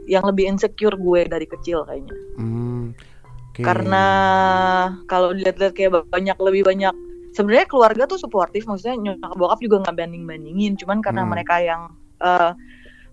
yang 0.05 0.29
lebih 0.29 0.45
insecure 0.45 0.97
gue 1.01 1.25
dari 1.25 1.49
kecil 1.49 1.89
kayaknya 1.89 2.13
mm 2.37 2.58
okay. 3.59 3.67
karena 3.67 4.05
kalau 5.11 5.35
dilihat-lihat 5.35 5.75
kayak 5.75 6.07
banyak 6.07 6.39
lebih 6.39 6.63
banyak 6.63 6.95
sebenarnya 7.35 7.67
keluarga 7.67 8.03
tuh 8.07 8.23
suportif 8.23 8.65
maksudnya 8.65 8.97
nyokap 8.97 9.35
bokap 9.35 9.59
juga 9.59 9.77
nggak 9.85 9.97
banding 9.99 10.25
bandingin 10.25 10.73
cuman 10.79 11.03
karena 11.03 11.23
hmm. 11.27 11.31
mereka 11.35 11.55
yang 11.59 11.83
uh, 12.23 12.55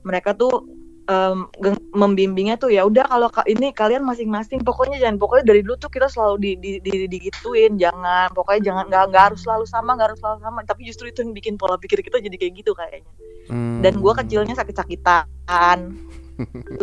mereka 0.05 0.37
tuh 0.37 0.69
um, 1.09 1.49
membimbingnya 1.93 2.55
tuh 2.57 2.69
ya 2.69 2.85
udah 2.85 3.05
kalau 3.05 3.29
ini 3.49 3.73
kalian 3.73 4.05
masing-masing 4.05 4.61
pokoknya 4.61 5.01
jangan 5.01 5.17
pokoknya 5.17 5.45
dari 5.49 5.61
dulu 5.65 5.75
tuh 5.81 5.91
kita 5.91 6.07
selalu 6.09 6.35
di, 6.41 6.51
di, 6.61 6.71
di, 6.81 7.09
digituin 7.09 7.77
jangan 7.77 8.29
pokoknya 8.33 8.71
jangan 8.71 8.85
nggak 8.89 9.03
nggak 9.13 9.23
harus 9.31 9.41
selalu 9.41 9.65
sama 9.65 9.97
nggak 9.97 10.07
harus 10.13 10.19
selalu 10.21 10.39
sama 10.45 10.59
tapi 10.65 10.81
justru 10.85 11.05
itu 11.09 11.25
yang 11.25 11.33
bikin 11.33 11.53
pola 11.57 11.77
pikir 11.77 12.01
kita 12.01 12.21
jadi 12.21 12.35
kayak 12.37 12.53
gitu 12.61 12.71
kayaknya 12.77 13.11
hmm. 13.49 13.81
dan 13.81 13.93
gue 13.97 14.13
kecilnya 14.13 14.55
sakit-sakitan 14.57 15.79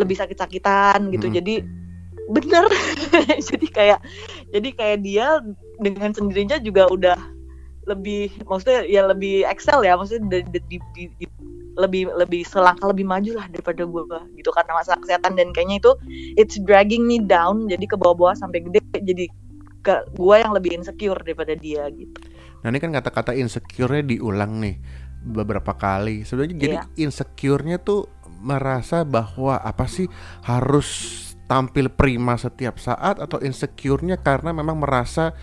lebih 0.01 0.15
sakit-sakitan 0.17 1.13
gitu 1.13 1.27
hmm. 1.29 1.35
jadi 1.37 1.55
bener 2.33 2.65
jadi 3.53 3.67
kayak 3.69 3.99
jadi 4.49 4.69
kayak 4.73 4.97
dia 5.05 5.27
dengan 5.77 6.11
sendirinya 6.17 6.57
juga 6.57 6.89
udah 6.89 7.17
lebih 7.85 8.31
maksudnya 8.47 8.87
ya 8.87 9.05
lebih 9.05 9.45
excel 9.45 9.83
ya 9.83 9.93
maksudnya 9.93 10.41
di, 10.49 10.59
di, 10.65 10.77
di, 10.95 11.03
di, 11.19 11.25
lebih 11.73 12.09
lebih 12.15 12.45
selangkah 12.45 12.89
lebih 12.89 13.05
maju 13.05 13.31
lah 13.37 13.45
daripada 13.49 13.83
gue 13.83 14.03
gitu 14.39 14.49
karena 14.53 14.71
masalah 14.77 14.99
kesehatan 15.01 15.33
dan 15.35 15.49
kayaknya 15.51 15.81
itu 15.81 15.91
it's 16.37 16.57
dragging 16.63 17.03
me 17.03 17.17
down 17.19 17.65
jadi 17.65 17.85
ke 17.85 17.95
bawah-bawah 17.97 18.37
sampai 18.37 18.61
gede 18.61 18.81
jadi 19.01 19.25
ke 19.83 19.95
gue 20.15 20.35
yang 20.39 20.55
lebih 20.55 20.79
insecure 20.79 21.19
daripada 21.19 21.53
dia 21.59 21.91
gitu. 21.91 22.15
Nah 22.63 22.71
ini 22.71 22.79
kan 22.79 22.95
kata-kata 22.95 23.35
insecure-nya 23.35 24.15
diulang 24.15 24.63
nih 24.63 24.79
beberapa 25.27 25.75
kali. 25.75 26.23
Sebenarnya 26.23 26.55
jadi 26.55 26.77
yeah. 26.79 26.87
insecure-nya 26.95 27.83
tuh 27.83 28.07
merasa 28.39 29.03
bahwa 29.03 29.59
apa 29.59 29.83
sih 29.87 30.07
harus 30.47 31.19
tampil 31.47 31.91
prima 31.91 32.39
setiap 32.39 32.79
saat 32.79 33.19
atau 33.19 33.37
insecure-nya 33.43 34.19
karena 34.19 34.55
memang 34.55 34.79
merasa 34.79 35.35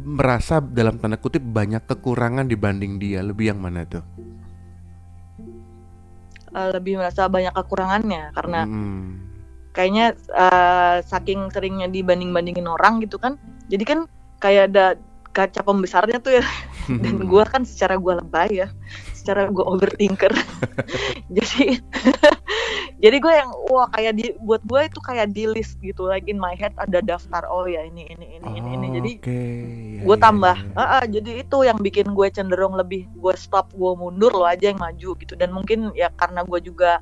merasa 0.00 0.60
dalam 0.62 0.96
tanda 0.96 1.20
kutip 1.20 1.44
banyak 1.44 1.84
kekurangan 1.84 2.48
dibanding 2.48 2.96
dia 2.96 3.20
lebih 3.20 3.52
yang 3.52 3.60
mana 3.60 3.84
tuh? 3.84 4.04
Uh, 6.50 6.74
lebih 6.74 6.98
merasa 6.98 7.30
banyak 7.30 7.54
kekurangannya 7.54 8.34
karena 8.34 8.66
hmm. 8.66 9.06
kayaknya 9.70 10.18
uh, 10.34 10.98
saking 11.06 11.46
seringnya 11.54 11.86
dibanding-bandingin 11.86 12.66
orang 12.66 12.98
gitu 12.98 13.22
kan 13.22 13.38
jadi 13.70 13.84
kan 13.86 13.98
kayak 14.42 14.74
ada 14.74 14.98
kaca 15.30 15.62
pembesarnya 15.62 16.18
tuh 16.18 16.42
ya 16.42 16.46
dan 17.06 17.22
gue 17.22 17.44
kan 17.46 17.62
secara 17.62 17.94
gue 17.94 18.14
lebay 18.18 18.66
ya 18.66 18.68
secara 19.20 19.52
gue 19.52 19.60
overthinker. 19.60 20.32
Jadi 21.36 21.78
jadi 23.04 23.16
gue 23.16 23.32
yang 23.32 23.50
wah 23.72 23.88
kayak 23.96 24.12
di 24.18 24.36
buat 24.44 24.60
gue 24.68 24.80
itu 24.88 25.00
kayak 25.00 25.32
di 25.32 25.44
list 25.48 25.80
gitu. 25.80 26.08
Like 26.08 26.28
in 26.28 26.36
my 26.36 26.52
head 26.52 26.76
ada 26.76 27.00
daftar 27.00 27.44
oh 27.48 27.64
ya 27.64 27.84
ini 27.86 28.08
ini 28.08 28.40
ini 28.40 28.48
oh, 28.48 28.56
ini. 28.56 28.68
Ini 28.76 28.86
jadi 29.00 29.12
okay. 29.20 29.52
ya, 30.00 30.04
gue 30.04 30.16
ya, 30.16 30.20
tambah. 30.20 30.56
ya, 30.58 30.72
ya. 30.72 30.80
Uh, 30.80 30.82
uh, 30.84 31.04
jadi 31.08 31.30
itu 31.44 31.56
yang 31.64 31.78
bikin 31.80 32.06
gue 32.12 32.28
cenderung 32.32 32.74
lebih 32.76 33.08
gue 33.16 33.34
stop 33.38 33.72
gue 33.72 33.92
mundur 33.96 34.32
lo 34.32 34.44
aja 34.44 34.72
yang 34.72 34.80
maju 34.80 35.16
gitu. 35.16 35.32
Dan 35.38 35.52
mungkin 35.54 35.94
ya 35.96 36.12
karena 36.18 36.44
gue 36.44 36.60
juga 36.60 37.00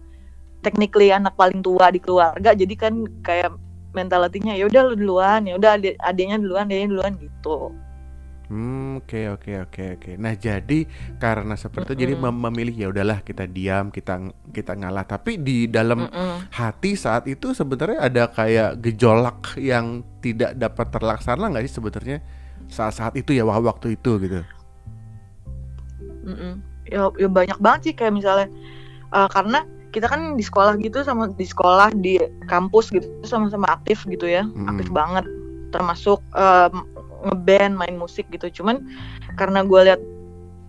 technically 0.62 1.14
anak 1.14 1.34
paling 1.38 1.62
tua 1.62 1.90
di 1.90 2.02
keluarga 2.02 2.54
jadi 2.54 2.74
kan 2.74 3.06
kayak 3.22 3.54
mentalitinya 3.94 4.52
ya 4.54 4.68
udah 4.68 4.82
lu 4.84 4.94
duluan 4.94 5.48
ya 5.48 5.56
udah 5.56 5.80
adik 5.80 5.94
adiknya 6.02 6.36
duluan 6.38 6.68
adiknya 6.68 6.88
duluan 6.92 7.12
gitu 7.18 7.72
Hmm, 8.48 9.04
oke 9.04 9.20
oke 9.36 9.52
oke 9.68 9.84
oke. 10.00 10.10
Nah, 10.16 10.32
jadi 10.32 10.88
karena 11.20 11.52
seperti 11.52 11.92
itu 11.92 12.08
jadi 12.08 12.14
Mm-mm. 12.16 12.32
mem- 12.32 12.42
memilih 12.48 12.74
ya 12.80 12.88
udahlah 12.88 13.20
kita 13.20 13.44
diam, 13.44 13.92
kita 13.92 14.32
kita 14.56 14.72
ngalah. 14.72 15.04
Tapi 15.04 15.36
di 15.36 15.68
dalam 15.68 16.08
Mm-mm. 16.08 16.48
hati 16.48 16.96
saat 16.96 17.28
itu 17.28 17.52
sebenarnya 17.52 18.08
ada 18.08 18.24
kayak 18.32 18.80
gejolak 18.80 19.52
yang 19.60 20.00
tidak 20.24 20.56
dapat 20.56 20.88
terlaksana 20.88 21.52
nggak 21.52 21.68
sih 21.68 21.76
sebenarnya 21.76 22.18
saat-saat 22.72 23.20
itu 23.20 23.36
ya 23.36 23.44
waktu 23.44 24.00
itu 24.00 24.16
gitu. 24.16 24.40
Mm-mm. 26.24 26.64
ya, 26.88 27.12
ya 27.20 27.28
banyak 27.28 27.58
banget 27.60 27.80
sih 27.92 27.94
kayak 27.96 28.16
misalnya 28.16 28.48
uh, 29.12 29.28
karena 29.28 29.64
kita 29.92 30.08
kan 30.08 30.36
di 30.36 30.44
sekolah 30.44 30.76
gitu 30.80 31.00
sama 31.00 31.32
di 31.32 31.44
sekolah 31.48 31.92
di 31.96 32.20
kampus 32.48 32.92
gitu 32.92 33.08
sama-sama 33.24 33.68
aktif 33.72 34.04
gitu 34.08 34.28
ya 34.28 34.44
Mm-mm. 34.44 34.72
aktif 34.72 34.88
banget 34.92 35.24
termasuk 35.68 36.20
um, 36.32 36.84
ngeband 37.24 37.74
main 37.74 37.96
musik 37.98 38.28
gitu. 38.30 38.62
Cuman 38.62 38.84
karena 39.34 39.64
gue 39.66 39.80
lihat 39.92 40.00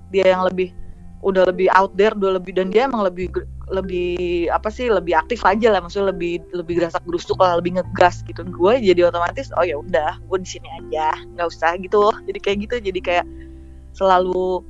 dia 0.10 0.34
yang 0.34 0.46
lebih 0.46 0.74
udah 1.20 1.44
lebih 1.52 1.68
out 1.76 1.92
there 2.00 2.16
udah 2.16 2.40
lebih 2.40 2.56
dan 2.56 2.72
dia 2.72 2.88
emang 2.88 3.04
lebih 3.04 3.28
lebih 3.70 4.48
apa 4.50 4.72
sih 4.72 4.90
lebih 4.90 5.14
aktif 5.14 5.46
aja 5.46 5.70
lah. 5.70 5.84
Maksudnya 5.84 6.16
lebih 6.16 6.42
lebih 6.56 6.82
gerasak 6.82 7.04
gerusuk 7.06 7.38
lah 7.38 7.60
lebih 7.60 7.78
ngegas 7.78 8.26
gitu. 8.26 8.42
Gue 8.48 8.82
jadi 8.82 9.10
otomatis 9.12 9.54
oh 9.54 9.66
ya 9.66 9.78
udah 9.78 10.18
gue 10.18 10.38
di 10.42 10.50
sini 10.50 10.68
aja 10.80 11.14
nggak 11.36 11.48
usah 11.50 11.78
gitu 11.78 12.10
jadi 12.26 12.40
kayak 12.42 12.58
gitu 12.66 12.76
jadi 12.92 13.00
kayak 13.04 13.26
selalu 13.94 14.64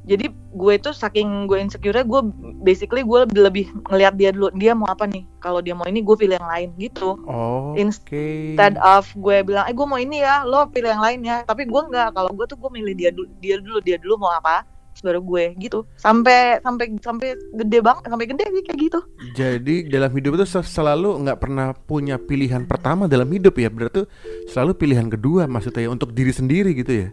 jadi 0.00 0.32
gue 0.32 0.72
itu 0.74 0.90
saking 0.90 1.44
gue 1.46 1.60
insecure 1.60 1.94
gue 1.94 2.20
basically 2.60 3.04
gue 3.04 3.18
lebih 3.28 3.40
lebih 3.46 3.64
ngelihat 3.86 4.14
dia 4.16 4.30
dulu 4.32 4.48
dia 4.56 4.72
mau 4.72 4.88
apa 4.88 5.04
nih 5.04 5.22
kalau 5.38 5.60
dia 5.60 5.76
mau 5.76 5.84
ini 5.84 6.00
gue 6.00 6.16
pilih 6.16 6.36
yang 6.40 6.50
lain 6.50 6.68
gitu 6.80 7.14
Oh, 7.28 7.72
oke. 7.72 7.78
instead 7.78 8.74
of 8.80 9.06
gue 9.14 9.44
bilang 9.44 9.68
eh 9.68 9.74
gue 9.76 9.86
mau 9.86 10.00
ini 10.00 10.24
ya 10.24 10.42
lo 10.42 10.66
pilih 10.68 10.90
yang 10.90 11.04
lain 11.04 11.20
ya 11.22 11.44
tapi 11.44 11.68
gue 11.68 11.80
nggak 11.80 12.16
kalau 12.16 12.32
gue 12.32 12.46
tuh 12.48 12.56
gue 12.56 12.70
milih 12.72 12.94
dia 12.96 13.10
dulu 13.12 13.28
dia 13.38 13.56
dulu 13.60 13.78
dia 13.80 13.96
dulu 14.00 14.14
mau 14.18 14.32
apa 14.32 14.64
baru 15.00 15.24
gue 15.24 15.56
gitu 15.56 15.88
sampai 15.96 16.60
sampai 16.60 16.92
sampai 17.00 17.32
gede 17.56 17.80
banget 17.80 18.04
sampai 18.04 18.26
gede 18.28 18.44
sih 18.52 18.62
kayak 18.68 18.78
gitu 18.84 19.00
Jadi 19.32 19.88
dalam 19.88 20.12
hidup 20.12 20.36
itu 20.36 20.44
se- 20.44 20.66
selalu 20.66 21.24
nggak 21.24 21.40
pernah 21.40 21.72
punya 21.72 22.20
pilihan 22.20 22.68
pertama 22.68 23.08
dalam 23.08 23.24
hidup 23.32 23.56
ya. 23.56 23.72
Berarti 23.72 24.04
selalu 24.48 24.76
pilihan 24.76 25.08
kedua 25.08 25.48
maksudnya 25.48 25.88
ya, 25.88 25.90
untuk 25.92 26.12
diri 26.12 26.32
sendiri 26.32 26.76
gitu 26.76 26.92
ya. 26.92 27.08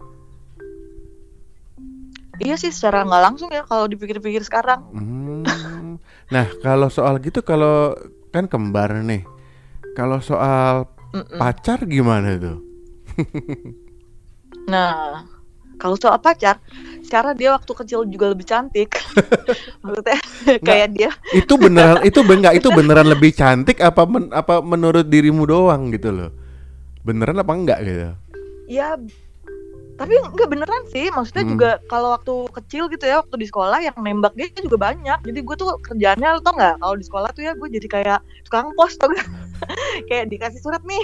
Iya 2.46 2.56
sih 2.62 2.72
secara 2.74 3.06
nggak 3.08 3.24
langsung 3.25 3.50
ya 3.53 3.63
kalau 3.70 3.86
dipikir-pikir 3.91 4.41
sekarang 4.46 4.79
Hmm. 4.94 5.98
Nah, 6.34 6.48
kalau 6.63 6.88
soal 6.91 7.20
gitu 7.24 7.39
kalau 7.44 7.96
kan 8.34 8.46
kembar 8.51 8.91
nih. 9.03 9.24
Kalau 9.98 10.20
soal 10.24 10.88
Mm-mm. 11.13 11.39
pacar 11.41 11.79
gimana 11.88 12.38
tuh? 12.39 12.58
Nah, 14.67 15.24
kalau 15.82 15.96
soal 15.96 16.20
pacar, 16.20 16.60
secara 17.06 17.32
dia 17.38 17.50
waktu 17.56 17.72
kecil 17.72 18.00
juga 18.13 18.25
lebih 18.34 18.46
cantik. 18.48 18.89
Maksudnya 19.84 20.20
kayak 20.67 20.88
dia, 20.96 21.12
Itu 21.32 21.60
beneran 21.60 22.00
itu 22.08 22.20
enggak 22.24 22.56
itu 22.60 22.70
beneran 22.77 23.08
lebih 23.08 23.32
cantik 23.36 23.77
apa 23.84 24.03
men- 24.08 24.32
apa 24.32 24.63
menurut 24.63 25.06
dirimu 25.08 25.44
doang 25.44 25.91
gitu 25.91 26.10
loh. 26.12 26.32
Beneran 27.03 27.39
apa 27.41 27.53
enggak 27.56 27.79
gitu? 27.84 28.12
ya 28.67 29.00
tapi 29.98 30.13
nggak 30.13 30.50
beneran 30.50 30.84
sih. 30.94 31.10
Maksudnya 31.10 31.44
Hmm. 31.44 31.51
juga 31.58 31.70
kalau 31.89 32.13
waktu 32.13 32.34
kecil 32.54 32.88
gitu 32.88 33.04
ya, 33.04 33.20
waktu 33.20 33.36
di 33.42 33.48
sekolah 33.50 33.80
yang 33.82 33.98
nembak 33.98 34.38
dia 34.38 34.48
juga 34.54 34.77
banyak. 34.77 35.20
Jadi 35.25 35.39
gue 35.42 35.56
tuh 35.58 35.74
kerjaannya 35.82 36.27
lo 36.38 36.42
tau 36.42 36.54
nggak? 36.54 36.75
Kalau 36.80 36.96
di 36.96 37.06
sekolah 37.06 37.30
tuh 37.34 37.44
ya 37.44 37.51
gue 37.58 37.68
jadi 37.68 37.88
kayak 37.89 38.20
tukang 38.46 38.72
pos 38.77 38.94
tau 38.96 39.10
gak? 39.10 39.25
kayak 40.10 40.30
dikasih 40.30 40.62
surat 40.62 40.82
nih, 40.86 41.01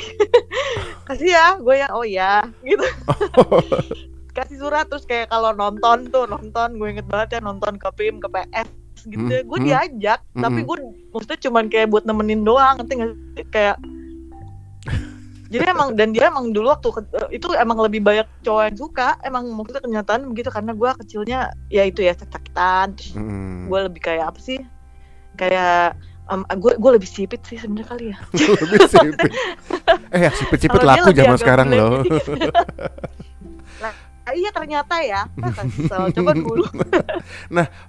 kasih 1.10 1.34
ya, 1.34 1.58
gue 1.58 1.76
ya, 1.76 1.88
oh 1.90 2.06
ya, 2.06 2.46
gitu. 2.70 2.86
kasih 4.34 4.58
surat 4.62 4.86
terus 4.90 5.06
kayak 5.06 5.30
kalau 5.30 5.54
nonton 5.54 6.10
tuh 6.10 6.26
nonton 6.26 6.78
gue 6.78 6.88
inget 6.90 7.06
banget 7.06 7.38
ya 7.38 7.40
nonton 7.42 7.78
ke 7.78 7.86
PIM 7.94 8.18
ke 8.18 8.30
PS 8.30 8.70
gitu 9.06 9.20
Hmm, 9.20 9.30
ya 9.30 9.42
gue 9.46 9.58
hmm. 9.62 9.68
diajak 9.68 10.20
tapi 10.34 10.60
Hmm. 10.64 10.68
gue 10.70 10.78
maksudnya 11.12 11.40
cuman 11.44 11.66
kayak 11.70 11.88
buat 11.92 12.04
nemenin 12.08 12.42
doang 12.42 12.82
sih? 12.88 12.98
kayak 13.52 13.78
jadi 15.54 15.70
emang 15.70 15.94
dan 15.94 16.10
dia 16.10 16.28
emang 16.28 16.50
dulu 16.50 16.74
waktu 16.74 16.90
ke- 16.90 17.14
eh, 17.14 17.38
itu 17.38 17.46
emang 17.54 17.78
lebih 17.78 18.02
banyak 18.02 18.26
cowok 18.42 18.64
yang 18.66 18.78
suka. 18.80 19.22
Emang 19.22 19.46
maksudnya 19.48 19.80
kenyataan 19.80 20.26
begitu 20.28 20.50
karena 20.50 20.74
gue 20.74 20.90
kecilnya 20.98 21.40
ya 21.70 21.86
itu 21.86 22.02
ya 22.02 22.12
sakit-sakitan 22.12 22.98
Hmm. 23.14 23.70
gue 23.70 23.80
lebih 23.86 24.02
kayak 24.02 24.34
apa 24.34 24.40
sih? 24.42 24.58
Kayak 25.34 25.94
em, 26.26 26.42
gue 26.58 26.74
gue 26.74 26.92
lebih 26.92 27.06
sipit 27.06 27.46
sih 27.46 27.56
sebenarnya 27.56 27.88
kali 27.88 28.06
ya. 28.10 28.18
Lebih 28.64 28.80
sipit. 28.88 29.32
Eh, 30.10 30.22
ya, 30.22 30.32
sipit-sipit 30.32 30.82
laku 30.82 31.10
zaman 31.12 31.38
sekarang 31.38 31.68
loh. 31.70 32.02
Ah, 34.24 34.32
iya 34.32 34.56
ternyata 34.56 35.04
ya. 35.04 35.28
Ah, 35.36 35.52
kesel? 35.52 36.16
Coba 36.16 36.32
dulu. 36.32 36.64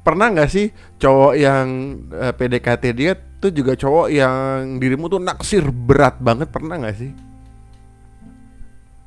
Pernah 0.03 0.27
nggak 0.35 0.51
sih 0.51 0.67
cowok 0.99 1.39
yang 1.39 1.67
eh, 2.11 2.35
PDKT 2.35 2.85
dia 2.91 3.15
tuh 3.39 3.55
juga 3.55 3.79
cowok 3.79 4.11
yang 4.11 4.83
dirimu 4.83 5.07
tuh 5.07 5.23
naksir 5.23 5.63
berat 5.71 6.19
banget? 6.19 6.51
Pernah 6.51 6.83
nggak 6.83 6.97
sih? 6.99 7.15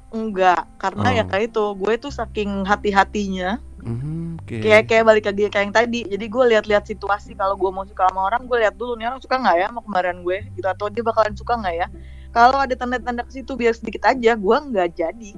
Enggak 0.10 0.64
karena 0.80 1.08
ya 1.14 1.24
Oh. 1.24 1.28
kayak 1.28 1.46
itu 1.52 1.64
gue 1.76 1.94
tuh 2.00 2.12
saking 2.12 2.64
hati-hatinya 2.64 3.60
Hmm, 3.78 4.36
oke. 4.42 4.60
kayak 4.60 4.84
kayak 4.88 5.04
balik 5.06 5.24
lagi 5.24 5.48
kayak 5.48 5.64
yang 5.64 5.76
tadi 5.76 6.00
jadi 6.04 6.26
gue 6.28 6.44
lihat-lihat 6.52 6.84
situasi 6.84 7.32
kalau 7.34 7.56
gue 7.56 7.72
mau 7.72 7.84
suka 7.84 8.08
sama 8.08 8.28
orang 8.28 8.44
gue 8.44 8.58
lihat 8.60 8.76
dulu 8.76 8.96
nih 8.96 9.08
orang 9.08 9.20
suka 9.20 9.36
nggak 9.38 9.56
ya 9.56 9.66
sama 9.72 9.80
kemarin 9.80 10.18
gue 10.22 10.38
gitu 10.56 10.68
atau 10.68 10.86
dia 10.88 11.04
bakalan 11.04 11.36
suka 11.36 11.54
nggak 11.56 11.76
ya 11.76 11.88
kalau 12.32 12.60
ada 12.60 12.76
tanda-tanda 12.76 13.24
ke 13.24 13.32
situ 13.32 13.56
biar 13.56 13.72
sedikit 13.72 14.04
aja 14.04 14.36
gue 14.36 14.58
nggak 14.72 14.90
jadi 14.92 15.32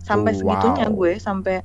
sampai 0.00 0.32
Oh, 0.32 0.38
segitunya 0.38 0.86
wow. 0.88 0.96
gue 0.96 1.12
sampai 1.16 1.56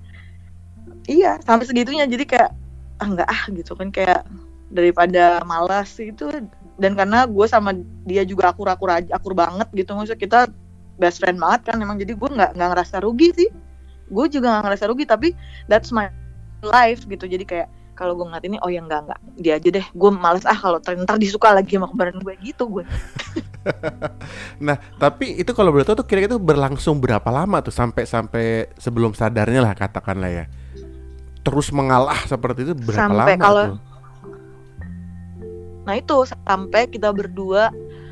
iya 1.07 1.39
sampai 1.39 1.65
segitunya 1.65 2.03
jadi 2.03 2.25
kayak 2.25 2.51
ah 2.97 3.07
nggak 3.07 3.29
ah 3.29 3.41
gitu 3.53 3.71
kan 3.75 3.87
kayak 3.87 4.27
daripada 4.67 5.39
malas 5.43 5.95
itu 5.95 6.27
dan 6.75 6.91
karena 6.93 7.23
gue 7.23 7.45
sama 7.47 7.71
dia 8.03 8.27
juga 8.27 8.51
akur-akur 8.51 8.91
aja 8.91 9.15
akur 9.15 9.31
banget 9.31 9.71
gitu 9.71 9.95
maksudnya 9.95 10.19
kita 10.19 10.39
best 10.97 11.21
friend 11.21 11.37
banget 11.37 11.71
kan 11.71 11.77
emang. 11.77 11.97
Jadi 11.97 12.13
gue 12.13 12.29
nggak 12.29 12.57
nggak 12.57 12.69
ngerasa 12.73 12.95
rugi 13.01 13.29
sih. 13.33 13.49
Gue 14.09 14.25
juga 14.27 14.57
nggak 14.57 14.63
ngerasa 14.69 14.85
rugi 14.89 15.05
tapi 15.05 15.27
that's 15.65 15.89
my 15.89 16.09
life 16.61 17.05
gitu. 17.05 17.25
Jadi 17.25 17.45
kayak 17.45 17.67
kalau 17.97 18.13
gue 18.13 18.29
ngeliat 18.29 18.45
ini 18.45 18.57
oh 18.61 18.69
ya 18.69 18.81
enggak 18.81 19.09
enggak 19.09 19.19
dia 19.37 19.53
aja 19.57 19.69
deh. 19.73 19.85
Gue 19.93 20.09
males 20.09 20.45
ah 20.45 20.57
kalau 20.57 20.77
ntar 20.77 21.17
disuka 21.17 21.49
lagi 21.49 21.77
sama 21.77 21.89
kemarin 21.89 22.17
gue 22.21 22.33
gitu 22.41 22.65
gue 22.69 22.83
Nah, 24.63 24.79
tapi 24.95 25.35
itu 25.35 25.51
kalau 25.51 25.75
tahu 25.83 25.99
tuh 25.99 26.07
kira-kira 26.07 26.33
itu 26.33 26.39
berlangsung 26.39 27.03
berapa 27.03 27.27
lama 27.27 27.59
tuh? 27.59 27.73
Sampai 27.73 28.07
sampai 28.07 28.71
sebelum 28.79 29.11
sadarnya 29.11 29.59
lah 29.59 29.73
katakanlah 29.75 30.31
ya. 30.31 30.45
Terus 31.43 31.71
mengalah 31.75 32.15
seperti 32.23 32.63
itu 32.63 32.73
berapa 32.75 33.11
Sampai 33.11 33.35
lama 33.35 33.43
kalau- 33.43 33.69
tuh? 33.75 33.79
nah 35.87 35.95
itu 35.95 36.19
sampai 36.43 36.83
kita 36.91 37.15
berdua 37.15 37.71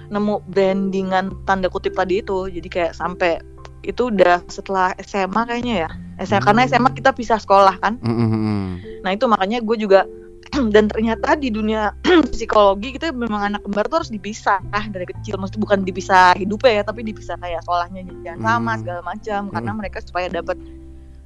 nemu 0.09 0.45
brandingan 0.47 1.33
tanda 1.45 1.67
kutip 1.67 1.95
tadi 1.95 2.21
itu 2.21 2.49
jadi 2.49 2.67
kayak 2.67 2.93
sampai 2.93 3.41
itu 3.85 4.09
udah 4.09 4.41
setelah 4.49 4.97
SMA 4.97 5.41
kayaknya 5.45 5.75
ya 5.85 5.89
SMA 6.25 6.41
karena 6.41 6.61
Hmm. 6.65 6.69
SMA 6.73 6.89
kita 6.97 7.13
pisah 7.13 7.37
sekolah 7.37 7.77
kan 7.77 8.01
Mm, 8.01 8.15
mm, 8.17 8.29
mm. 8.33 8.65
nah 9.05 9.11
itu 9.13 9.25
makanya 9.29 9.61
gue 9.61 9.77
juga 9.77 10.09
dan 10.73 10.89
ternyata 10.89 11.37
di 11.37 11.49
dunia 11.53 11.93
psikologi 12.33 12.97
kita 12.97 13.13
memang 13.13 13.53
anak 13.53 13.61
kembar 13.61 13.85
tuh 13.85 14.01
harus 14.01 14.11
dipisah 14.13 14.61
dari 14.89 15.05
kecil 15.05 15.37
maksudnya 15.37 15.61
bukan 15.61 15.79
dipisah 15.85 16.33
hidupnya 16.33 16.81
ya 16.81 16.83
tapi 16.85 17.05
dipisah 17.05 17.37
kayak 17.37 17.61
sekolahnya 17.65 18.01
jangan 18.25 18.41
sama 18.41 18.71
Hmm. 18.73 18.81
segala 18.81 19.01
macam 19.05 19.41
karena 19.53 19.71
Hmm. 19.73 19.79
mereka 19.81 19.97
supaya 20.01 20.27
dapat 20.29 20.57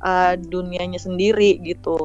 uh, 0.03 0.33
dunianya 0.35 0.99
sendiri 0.99 1.59
gitu 1.63 1.95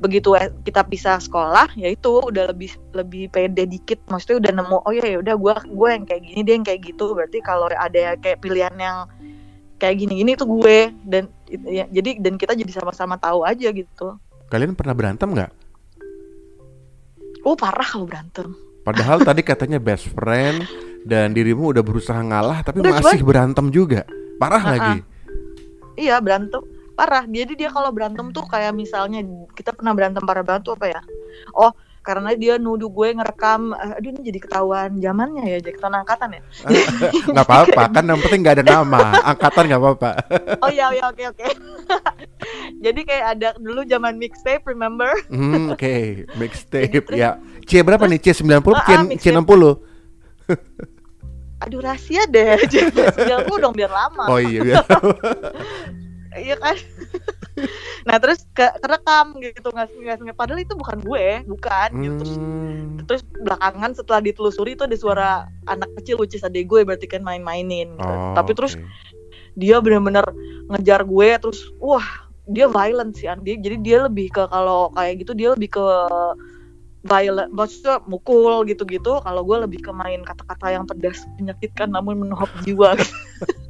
begitu 0.00 0.34
eh, 0.36 0.50
kita 0.62 0.84
pisah 0.84 1.16
sekolah 1.18 1.72
ya 1.78 1.88
itu 1.90 2.20
udah 2.20 2.50
lebih 2.50 2.74
lebih 2.92 3.30
pede 3.30 3.64
dikit. 3.64 4.02
Maksudnya 4.10 4.36
udah 4.42 4.52
nemu 4.62 4.78
oh 4.82 4.92
ya 4.92 5.06
ya 5.06 5.18
udah 5.22 5.34
gue 5.38 5.54
gue 5.70 5.88
yang 5.88 6.04
kayak 6.04 6.22
gini 6.22 6.40
dia 6.42 6.54
yang 6.58 6.66
kayak 6.66 6.80
gitu. 6.82 7.14
Berarti 7.14 7.38
kalau 7.40 7.66
ada 7.70 8.16
kayak 8.18 8.38
pilihan 8.42 8.74
yang 8.76 9.06
kayak 9.78 9.96
gini-gini 10.00 10.34
tuh 10.34 10.48
gue. 10.48 10.90
Dan 11.06 11.30
ya, 11.48 11.86
jadi 11.88 12.18
dan 12.18 12.34
kita 12.36 12.52
jadi 12.54 12.72
sama-sama 12.72 13.16
tahu 13.16 13.46
aja 13.46 13.70
gitu. 13.70 14.18
Kalian 14.50 14.74
pernah 14.76 14.94
berantem 14.94 15.30
nggak? 15.30 15.52
oh 17.44 17.52
parah 17.52 17.84
kalau 17.84 18.08
berantem. 18.08 18.56
Padahal 18.88 19.20
tadi 19.20 19.44
katanya 19.44 19.76
best 19.76 20.08
friend 20.12 20.64
dan 21.04 21.36
dirimu 21.36 21.76
udah 21.76 21.84
berusaha 21.84 22.16
ngalah 22.16 22.64
tapi 22.64 22.80
Udah, 22.80 23.00
masih 23.00 23.20
berantem 23.20 23.68
juga. 23.68 24.08
Parah 24.40 24.64
Ah, 24.64 24.70
lagi. 24.72 24.96
Iya 26.00 26.18
berantem 26.24 26.64
parah. 26.94 27.24
Jadi 27.26 27.52
dia 27.54 27.68
kalau 27.68 27.90
berantem 27.90 28.30
tuh 28.30 28.46
kayak 28.46 28.72
misalnya 28.72 29.20
kita 29.52 29.74
pernah 29.74 29.92
berantem 29.92 30.22
parah 30.22 30.42
banget 30.42 30.62
tuh 30.64 30.74
apa 30.74 30.86
ya? 30.90 31.00
Oh 31.52 31.74
karena 32.04 32.36
dia 32.36 32.60
nuduh 32.60 32.92
gue 32.92 33.16
ngerekam, 33.16 33.72
eh, 33.72 33.96
aduh 33.96 34.12
ini 34.12 34.28
jadi 34.28 34.36
ketahuan 34.36 35.00
zamannya 35.00 35.48
ya, 35.48 35.56
jadi 35.56 35.72
ketahuan 35.72 36.04
angkatan 36.04 36.36
ya. 36.36 36.40
nggak 37.32 37.46
apa-apa 37.48 37.82
kan 37.88 38.04
yang 38.04 38.20
penting 38.20 38.40
nggak 38.44 38.60
ada 38.60 38.64
nama 38.76 39.24
angkatan 39.24 39.72
nggak 39.72 39.80
apa-apa 39.80 40.10
Oh 40.60 40.68
iya 40.68 40.92
iya 40.92 41.08
oke 41.08 41.24
oke. 41.32 41.48
jadi 42.84 43.00
kayak 43.08 43.26
ada 43.40 43.48
dulu 43.56 43.88
zaman 43.88 44.20
mixtape, 44.20 44.68
remember? 44.68 45.16
Hmm, 45.32 45.72
oke 45.72 46.28
mixtape 46.36 46.92
Jadi 46.92 46.98
terus- 47.08 47.20
ya 47.24 47.40
C 47.64 47.80
berapa 47.80 48.04
nih 48.04 48.20
C 48.20 48.36
90 48.36 48.52
Ah, 48.52 48.84
C, 48.84 48.90
ah, 48.92 49.00
C 49.00 49.08
mixtape. 49.08 49.40
60 49.40 49.80
aduh 51.64 51.80
rahasia 51.80 52.28
deh 52.28 52.60
jangan 53.32 53.48
dong 53.56 53.72
biar 53.72 53.88
lama 53.88 54.28
oh 54.28 54.36
iya 54.36 54.60
biar 54.60 54.84
iya 56.38 56.56
kan? 56.58 56.76
Nah 58.04 58.18
terus 58.18 58.44
ke 58.50 58.66
kerekam 58.82 59.38
gitu 59.38 59.70
nggak 59.70 60.18
nggak 60.20 60.36
padahal 60.36 60.60
itu 60.60 60.74
bukan 60.74 60.98
gue 61.00 61.26
bukan. 61.46 61.88
Gitu 62.02 62.14
terus 62.18 62.34
Hmm. 62.94 63.06
terus 63.06 63.22
belakangan 63.38 63.90
setelah 63.94 64.20
ditelusuri 64.22 64.78
itu 64.78 64.86
ada 64.86 64.96
suara 64.98 65.30
anak 65.66 65.90
kecil 65.98 66.22
is 66.26 66.46
adik 66.46 66.66
gue 66.66 66.82
berarti 66.82 67.06
kan 67.06 67.22
main-mainin 67.22 67.94
gitu. 67.94 68.06
Oh, 68.06 68.34
tapi 68.34 68.54
terus 68.54 68.74
dia 69.54 69.78
bener-bener 69.78 70.22
ngejar 70.70 71.06
gue 71.06 71.28
terus 71.38 71.70
wah 71.78 72.04
dia 72.44 72.66
violent 72.70 73.14
sih 73.14 73.30
Andi 73.30 73.56
jadi 73.58 73.76
dia 73.80 73.98
lebih 74.06 74.30
ke 74.34 74.46
kalau 74.50 74.90
kayak 74.94 75.26
gitu 75.26 75.32
dia 75.32 75.54
lebih 75.54 75.74
ke 75.74 75.86
violent 77.04 77.52
maksudnya 77.52 78.00
mukul 78.08 78.64
gitu-gitu. 78.64 79.20
Kalau 79.20 79.42
gue 79.44 79.58
lebih 79.68 79.80
ke 79.84 79.92
main 79.92 80.24
kata-kata 80.24 80.72
yang 80.72 80.84
pedas 80.88 81.20
menyakitkan 81.36 81.92
namun 81.92 82.16
menohok 82.24 82.48
jiwa 82.64 82.96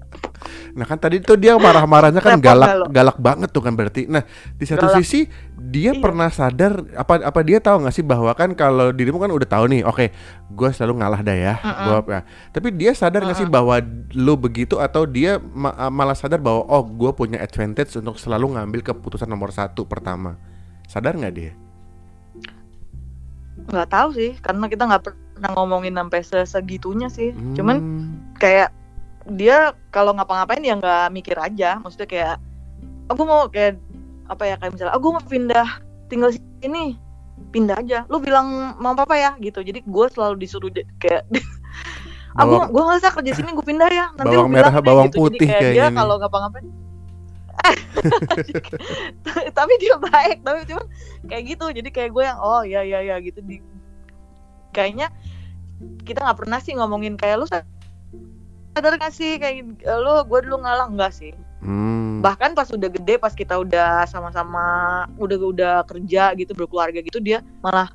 Nah 0.74 0.82
kan 0.82 0.98
tadi 0.98 1.18
tuh 1.18 1.34
dia 1.34 1.54
marah-marahnya 1.54 2.18
kan 2.18 2.34
Repot 2.34 2.44
galak 2.44 2.68
lo? 2.74 2.86
galak 2.90 3.16
banget 3.16 3.48
tuh 3.48 3.62
kan 3.62 3.72
berarti. 3.72 4.04
Nah 4.04 4.26
di 4.52 4.64
satu 4.64 4.84
Galak. 4.84 4.98
sisi 5.00 5.30
dia 5.54 5.90
Iya. 5.90 6.02
pernah 6.02 6.26
sadar 6.28 6.82
apa 6.92 7.22
apa 7.22 7.40
dia 7.40 7.58
tahu 7.58 7.82
nggak 7.82 7.94
sih 7.94 8.02
bahwa 8.02 8.30
kan 8.32 8.50
kalau 8.52 8.90
dirimu 8.90 9.16
kan 9.16 9.30
udah 9.30 9.46
tahu 9.46 9.64
nih, 9.68 9.82
oke, 9.82 10.10
gue 10.48 10.68
selalu 10.70 10.98
ngalah 10.98 11.20
dah 11.20 11.32
ya, 11.32 11.54
Mm-mm. 11.56 11.84
gua 11.84 11.96
apa. 11.96 12.20
Tapi 12.50 12.68
dia 12.70 12.90
sadar 12.92 13.22
nggak 13.22 13.38
sih 13.38 13.46
bahwa 13.46 13.78
lu 14.12 14.34
begitu 14.34 14.76
atau 14.76 15.02
dia 15.04 15.38
ma- 15.38 15.72
malah 15.88 16.12
sadar 16.12 16.38
bahwa 16.38 16.62
oh 16.64 16.82
gue 16.82 17.10
punya 17.12 17.38
advantage 17.38 17.94
untuk 17.94 18.18
selalu 18.18 18.52
ngambil 18.52 18.82
keputusan 18.84 19.26
nomor 19.26 19.50
satu 19.50 19.82
pertama. 19.84 20.34
Sadar 20.84 21.14
nggak 21.14 21.32
dia? 21.32 21.54
nggak 23.64 23.88
tahu 23.88 24.08
sih 24.12 24.34
karena 24.36 24.66
kita 24.66 24.84
nggak 24.84 25.02
pernah 25.04 25.50
ngomongin 25.54 25.94
sampai 25.94 26.20
se- 26.20 26.44
segitunya 26.44 27.08
sih 27.08 27.30
Hmm. 27.30 27.54
cuman 27.54 27.76
kayak 28.36 28.74
dia 29.28 29.72
kalau 29.88 30.12
ngapa-ngapain 30.12 30.60
ya 30.60 30.76
nggak 30.76 31.08
mikir 31.12 31.36
aja. 31.40 31.80
Maksudnya 31.80 32.08
kayak 32.08 32.36
aku 33.08 33.22
mau 33.24 33.48
kayak 33.48 33.80
apa 34.28 34.44
ya 34.48 34.54
kayak 34.56 34.72
misalnya 34.76 34.94
aku 34.96 35.06
mau 35.12 35.24
pindah 35.24 35.68
tinggal 36.12 36.30
sini 36.32 36.96
pindah 37.50 37.76
aja. 37.80 37.98
Lu 38.12 38.20
bilang 38.20 38.76
mau 38.76 38.92
apa 38.92 39.16
ya 39.16 39.32
gitu. 39.40 39.64
Jadi 39.64 39.80
gue 39.84 40.06
selalu 40.12 40.34
disuruh 40.44 40.70
kayak 41.00 41.24
aku 42.40 42.54
gue 42.68 42.82
nggak 42.82 43.00
usah 43.00 43.12
kerja 43.16 43.32
sini 43.32 43.50
gue 43.56 43.66
pindah 43.66 43.88
ya. 43.88 44.06
Nanti 44.20 44.34
Bawang 44.36 44.52
lu 44.52 44.54
bilang 44.54 44.72
merah, 44.72 44.74
deh," 44.76 44.84
bawang 44.84 45.08
gitu. 45.10 45.18
putih 45.24 45.48
jadi 45.48 45.48
kayak 45.48 45.60
kayaknya 45.60 45.86
dia 45.88 45.98
kalau 45.98 46.14
ngapa-ngapain 46.20 46.66
tapi 49.56 49.72
dia 49.80 49.96
baik 49.96 50.38
tapi 50.44 50.58
cuman 50.68 50.86
kayak 51.32 51.42
gitu. 51.56 51.66
Jadi 51.72 51.88
kayak 51.88 52.10
gue 52.12 52.24
yang 52.28 52.38
oh 52.38 52.62
ya 52.62 52.84
ya 52.84 53.00
ya 53.00 53.16
gitu. 53.24 53.40
Di 53.40 53.64
kayaknya 54.74 55.08
kita 56.04 56.20
nggak 56.20 56.38
pernah 56.38 56.58
sih 56.60 56.74
ngomongin 56.76 57.16
kayak 57.16 57.40
lu 57.40 57.46
sadar 58.74 58.98
gak 58.98 59.14
sih? 59.14 59.38
Kayak 59.38 59.70
lu 59.86 60.14
gue 60.26 60.38
dulu 60.50 60.56
ngalah 60.62 60.90
enggak 60.90 61.14
sih. 61.14 61.32
Hmm. 61.64 62.20
bahkan 62.20 62.52
pas 62.52 62.68
udah 62.68 62.92
gede 62.92 63.16
pas 63.16 63.32
kita 63.32 63.56
udah 63.56 64.04
sama-sama 64.04 65.08
udah 65.16 65.38
udah 65.40 65.74
kerja 65.88 66.36
gitu 66.36 66.52
berkeluarga 66.52 67.00
gitu 67.00 67.24
dia 67.24 67.40
malah 67.64 67.88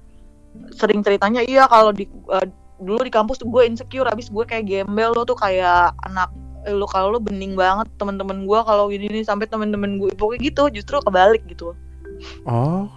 sering 0.73 1.05
ceritanya 1.05 1.45
iya 1.45 1.69
kalau 1.69 1.93
di 1.93 2.09
eh, 2.09 2.49
dulu 2.81 3.05
di 3.05 3.13
kampus 3.13 3.37
tuh 3.37 3.45
gue 3.45 3.69
insecure 3.69 4.09
abis 4.09 4.33
gue 4.33 4.41
kayak 4.41 4.65
gembel 4.65 5.13
lo 5.13 5.21
tuh 5.21 5.37
kayak 5.37 5.93
anak 6.01 6.33
eh, 6.65 6.73
lu 6.73 6.89
kalau 6.89 7.13
lu 7.13 7.19
bening 7.21 7.53
banget 7.53 7.85
temen-temen 8.01 8.49
gue 8.49 8.59
kalau 8.65 8.89
ini 8.89 9.05
ini 9.05 9.21
sampai 9.21 9.45
temen-temen 9.45 10.01
gue 10.01 10.17
pokoknya 10.17 10.49
gitu 10.49 10.63
justru 10.73 10.97
kebalik 11.05 11.45
gitu. 11.45 11.77
Oh, 12.43 12.89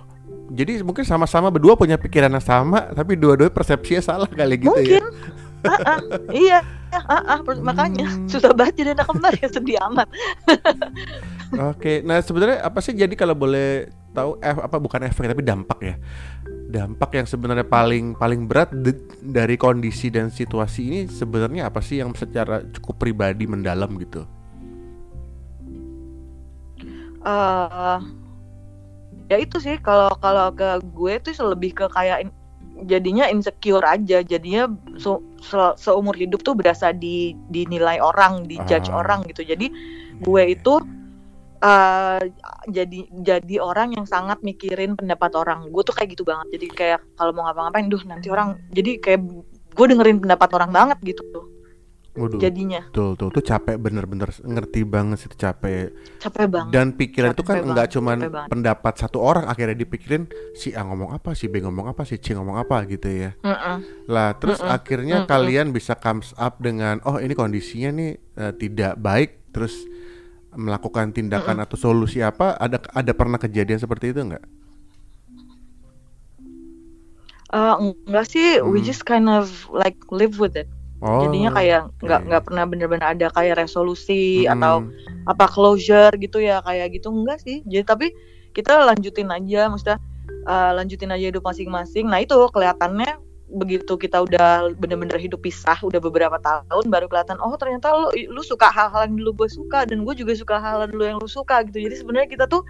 jadi 0.51 0.83
mungkin 0.83 1.07
sama-sama 1.07 1.47
berdua 1.53 1.79
punya 1.79 1.95
pikiran 1.95 2.33
yang 2.33 2.43
sama, 2.43 2.91
tapi 2.91 3.15
dua-dua 3.15 3.53
persepsinya 3.55 4.03
salah 4.03 4.27
kali 4.27 4.59
gitu 4.59 4.73
mungkin. 4.73 5.05
Ya. 5.05 5.11
Ah, 5.63 5.95
ah, 5.95 6.01
iya 6.35 6.59
ah, 6.93 7.23
ah, 7.27 7.39
per- 7.41 7.61
makanya 7.61 8.07
Hmm. 8.07 8.29
susah 8.29 8.53
banget 8.53 8.85
jadi 8.85 8.91
anak 8.95 9.07
kembar 9.09 9.33
ya 9.35 9.49
sedih 9.49 9.79
amat 9.91 10.09
Oke, 11.53 12.01
nah 12.01 12.17
sebenarnya 12.25 12.65
apa 12.65 12.81
sih 12.81 12.97
jadi 12.97 13.13
kalau 13.13 13.37
boleh 13.37 13.85
tahu 14.17 14.41
eh, 14.41 14.57
apa 14.57 14.81
bukan 14.81 15.05
efek 15.05 15.29
tapi 15.29 15.45
dampak 15.45 15.79
ya? 15.85 15.95
Dampak 16.73 17.13
yang 17.13 17.29
sebenarnya 17.29 17.69
paling 17.69 18.17
paling 18.17 18.49
berat 18.49 18.73
de- 18.73 18.97
dari 19.21 19.61
kondisi 19.61 20.09
dan 20.09 20.33
situasi 20.33 20.81
ini 20.89 21.01
sebenarnya 21.05 21.69
apa 21.69 21.85
sih 21.85 22.01
yang 22.01 22.17
secara 22.17 22.65
cukup 22.73 22.97
pribadi 22.97 23.45
mendalam 23.45 23.93
gitu? 24.01 24.25
eh 27.23 27.99
ya 29.29 29.37
itu 29.39 29.61
sih 29.61 29.77
kalau 29.79 30.11
kalau 30.19 30.51
ke 30.51 30.81
gue 30.83 31.15
tuh 31.23 31.33
lebih 31.53 31.77
ke 31.77 31.87
kayak 31.87 32.27
in- 32.27 32.37
jadinya 32.83 33.29
insecure 33.29 33.85
aja 33.85 34.25
jadinya 34.25 34.67
se- 34.99 35.23
se- 35.43 35.77
seumur 35.77 36.15
hidup 36.17 36.41
tuh 36.41 36.55
berasa 36.57 36.95
di 36.95 37.35
dinilai 37.51 37.99
orang 37.99 38.47
dijudge 38.49 38.89
Ah. 38.89 39.03
orang 39.03 39.27
gitu. 39.29 39.43
Jadi 39.45 39.69
gue 40.23 40.43
itu 40.49 40.75
eh 41.63 42.23
jadi 42.67 42.99
jadi 43.23 43.57
orang 43.63 43.95
yang 43.95 44.07
sangat 44.09 44.43
mikirin 44.43 44.99
pendapat 44.99 45.31
orang. 45.39 45.71
Gue 45.71 45.83
tuh 45.87 45.95
kayak 45.95 46.17
gitu 46.19 46.25
banget. 46.27 46.59
Jadi 46.59 46.67
kayak 46.73 47.01
kalau 47.15 47.31
mau 47.37 47.47
ngapa-ngapain 47.47 47.87
duh 47.87 48.03
nanti 48.09 48.33
orang 48.33 48.59
jadi 48.73 48.99
kayak 48.99 49.21
gue 49.73 49.87
dengerin 49.87 50.19
pendapat 50.25 50.49
orang 50.57 50.71
banget 50.73 50.99
gitu. 51.05 51.23
tuh 51.31 51.52
Waduh, 52.13 52.45
jadinya 52.45 52.81
betul 52.93 53.17
tuh 53.17 53.29
tuh 53.33 53.41
capek 53.41 53.77
bener-bener 53.81 54.29
ngerti 54.45 54.85
banget 54.85 55.17
sih 55.25 55.29
tuh 55.33 55.41
capek. 55.41 55.97
capek 56.23 56.47
banget 56.55 56.85
Dan 56.85 56.95
pikiran 56.95 57.33
itu 57.33 57.43
kan 57.43 57.59
Capek 57.59 57.65
enggak 57.65 57.89
banget, 57.89 57.93
cuman 57.95 58.19
capek 58.21 58.49
pendapat 58.51 58.95
satu 59.01 59.19
orang 59.21 59.45
akhirnya 59.49 59.77
dipikirin 59.83 60.29
si 60.55 60.73
A 60.77 60.85
ngomong 60.85 61.11
apa, 61.17 61.33
si 61.35 61.49
B 61.49 61.59
ngomong 61.65 61.89
apa, 61.91 62.05
si 62.05 62.21
C 62.21 62.37
ngomong 62.37 62.57
apa 62.61 62.85
gitu 62.87 63.09
ya. 63.09 63.31
Mm-mm. 63.45 63.77
Lah, 64.11 64.37
terus 64.37 64.61
Mm-mm. 64.61 64.69
akhirnya 64.69 65.25
Mm-mm. 65.25 65.27
kalian 65.27 65.73
bisa 65.77 65.97
comes 65.99 66.33
up 66.39 66.61
dengan 66.61 67.01
oh 67.09 67.19
ini 67.19 67.33
kondisinya 67.35 67.91
nih 67.95 68.11
eh, 68.39 68.53
tidak 68.59 68.95
baik, 69.01 69.31
terus 69.55 69.89
melakukan 70.53 71.11
tindakan 71.17 71.61
atau 71.65 71.77
solusi 71.81 72.21
apa? 72.21 72.57
Ada 72.61 72.79
ada 72.93 73.13
pernah 73.17 73.41
kejadian 73.41 73.81
seperti 73.81 74.13
itu 74.13 74.21
enggak? 74.23 74.45
Eh, 77.53 77.75
enggak 78.09 78.27
sih 78.33 78.47
we 78.65 78.79
Hmm. 78.79 78.87
just 78.89 79.05
kind 79.05 79.29
of 79.29 79.69
like 79.69 79.97
live 80.09 80.41
with 80.41 80.57
it 80.57 80.69
Oh. 81.03 81.27
jadinya 81.27 81.51
kayak 81.59 81.91
nggak 81.99 82.21
oke. 82.23 82.27
nggak 82.31 82.43
pernah 82.47 82.65
bener-bener 82.71 83.03
ada 83.03 83.27
kayak 83.35 83.59
resolusi 83.59 84.47
Mm-mm. 84.47 84.55
atau 84.55 84.75
apa 85.27 85.51
closure 85.51 86.15
gitu 86.15 86.39
ya 86.39 86.63
kayak 86.63 86.95
gitu 86.95 87.11
enggak 87.11 87.43
sih 87.43 87.59
jadi 87.67 87.83
tapi 87.83 88.15
kita 88.55 88.87
lanjutin 88.87 89.27
aja 89.35 89.67
maksudnya 89.67 89.99
eh, 90.47 90.71
lanjutin 90.79 91.11
aja 91.11 91.35
hidup 91.35 91.43
masing-masing 91.43 92.07
nah 92.07 92.23
itu 92.23 92.39
kelihatannya 92.55 93.19
begitu 93.53 94.01
kita 94.01 94.25
udah 94.25 94.73
bener-bener 94.81 95.21
hidup 95.21 95.45
pisah 95.45 95.77
udah 95.85 96.01
beberapa 96.01 96.41
tahun 96.41 96.89
baru 96.89 97.11
kelihatan 97.11 97.37
oh 97.43 97.53
ternyata 97.61 97.93
lu 97.93 98.09
lu 98.33 98.41
suka 98.41 98.73
hal-hal 98.73 99.05
yang 99.05 99.21
dulu 99.21 99.45
gue 99.45 99.49
suka 99.53 99.85
dan 99.85 100.09
gue 100.09 100.15
juga 100.17 100.33
suka 100.33 100.57
hal-hal 100.57 100.89
dulu 100.89 101.05
yang 101.05 101.19
lu 101.21 101.29
suka 101.29 101.61
gitu 101.69 101.85
jadi 101.85 101.95
sebenarnya 102.01 102.29
kita 102.33 102.45
tuh 102.49 102.65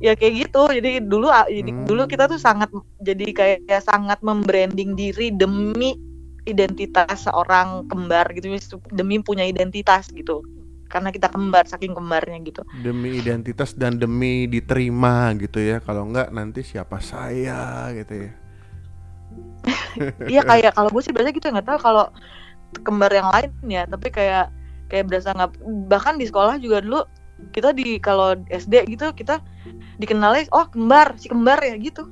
ya 0.00 0.16
kayak 0.16 0.48
gitu 0.48 0.62
jadi 0.80 1.04
dulu 1.04 1.28
jadi 1.28 1.70
Hmm. 1.70 1.84
dulu 1.84 2.02
kita 2.08 2.24
tuh 2.26 2.40
sangat 2.40 2.72
jadi 3.04 3.26
kayak 3.36 3.58
ya 3.68 3.80
sangat 3.84 4.18
membranding 4.24 4.96
diri 4.96 5.28
demi 5.28 6.13
identitas 6.44 7.24
seorang 7.24 7.88
kembar 7.88 8.28
gitu 8.36 8.52
demi 8.92 9.20
punya 9.20 9.44
identitas 9.44 10.08
gitu. 10.12 10.44
Karena 10.92 11.10
kita 11.10 11.32
kembar 11.32 11.66
saking 11.66 11.96
kembarnya 11.96 12.38
gitu. 12.44 12.62
Demi 12.84 13.18
identitas 13.18 13.74
dan 13.74 13.98
demi 13.98 14.46
diterima 14.46 15.32
gitu 15.40 15.58
ya. 15.58 15.80
Kalau 15.82 16.06
enggak 16.06 16.30
nanti 16.30 16.62
siapa 16.62 17.00
saya 17.00 17.90
gitu 17.96 18.28
ya. 18.28 18.32
iya 20.32 20.42
kayak 20.44 20.76
kalau 20.76 20.92
gue 20.92 21.02
sih 21.02 21.10
biasa 21.10 21.32
gitu 21.32 21.48
nggak 21.50 21.66
tahu 21.66 21.78
kalau 21.80 22.06
kembar 22.84 23.10
yang 23.10 23.28
lain 23.32 23.50
ya. 23.66 23.82
Tapi 23.88 24.12
kayak 24.12 24.52
kayak 24.92 25.08
berasa 25.10 25.34
nggak 25.34 25.52
bahkan 25.90 26.20
di 26.20 26.28
sekolah 26.28 26.60
juga 26.60 26.84
dulu 26.84 27.02
kita 27.50 27.74
di 27.74 27.98
kalau 27.98 28.38
SD 28.46 28.86
gitu 28.94 29.10
kita 29.10 29.42
dikenalnya 29.98 30.46
oh 30.54 30.68
kembar 30.70 31.16
si 31.18 31.26
kembar 31.26 31.58
ya 31.64 31.74
gitu. 31.80 32.06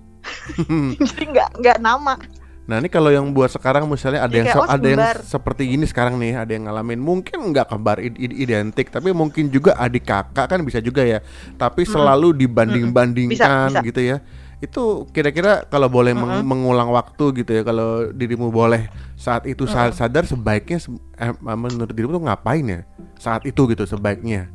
Jadi 1.13 1.25
nggak 1.29 1.61
nggak 1.61 1.79
nama 1.79 2.17
Nah 2.63 2.79
ini 2.79 2.87
kalau 2.87 3.11
yang 3.11 3.27
buat 3.35 3.51
sekarang 3.51 3.91
misalnya 3.91 4.23
ada 4.23 4.31
Jadi 4.31 4.39
yang 4.39 4.47
kayak, 4.55 4.63
oh, 4.63 4.71
ada 4.71 4.87
yang 4.87 5.03
seperti 5.27 5.63
gini 5.67 5.83
sekarang 5.83 6.15
nih, 6.15 6.39
ada 6.39 6.51
yang 6.55 6.71
ngalamin 6.71 7.03
mungkin 7.03 7.51
nggak 7.51 7.67
kembar 7.67 7.99
id- 7.99 8.15
id- 8.15 8.39
identik, 8.39 8.87
tapi 8.87 9.11
mungkin 9.11 9.51
juga 9.51 9.75
adik 9.75 10.07
kakak 10.07 10.47
kan 10.47 10.63
bisa 10.63 10.79
juga 10.79 11.03
ya. 11.03 11.19
Tapi 11.59 11.83
selalu 11.83 12.31
dibanding-bandingkan 12.39 13.35
Bisa, 13.75 13.83
bisa. 13.83 13.87
gitu 13.87 14.01
ya. 14.01 14.17
Itu 14.63 15.11
kira-kira 15.11 15.67
kalau 15.67 15.91
boleh 15.91 16.15
mengulang 16.47 16.95
waktu 16.95 17.43
gitu 17.43 17.51
ya, 17.51 17.67
kalau 17.67 18.15
dirimu 18.15 18.47
boleh 18.55 18.87
saat 19.19 19.43
itu 19.51 19.67
saat 19.67 19.91
sadar 19.99 20.23
sebaiknya 20.23 20.79
se- 20.79 21.03
eh, 21.19 21.35
menurut 21.43 21.91
dirimu 21.91 22.15
tuh 22.15 22.23
ngapain 22.31 22.63
ya 22.63 22.81
saat 23.19 23.43
itu 23.43 23.59
gitu 23.75 23.83
sebaiknya. 23.91 24.47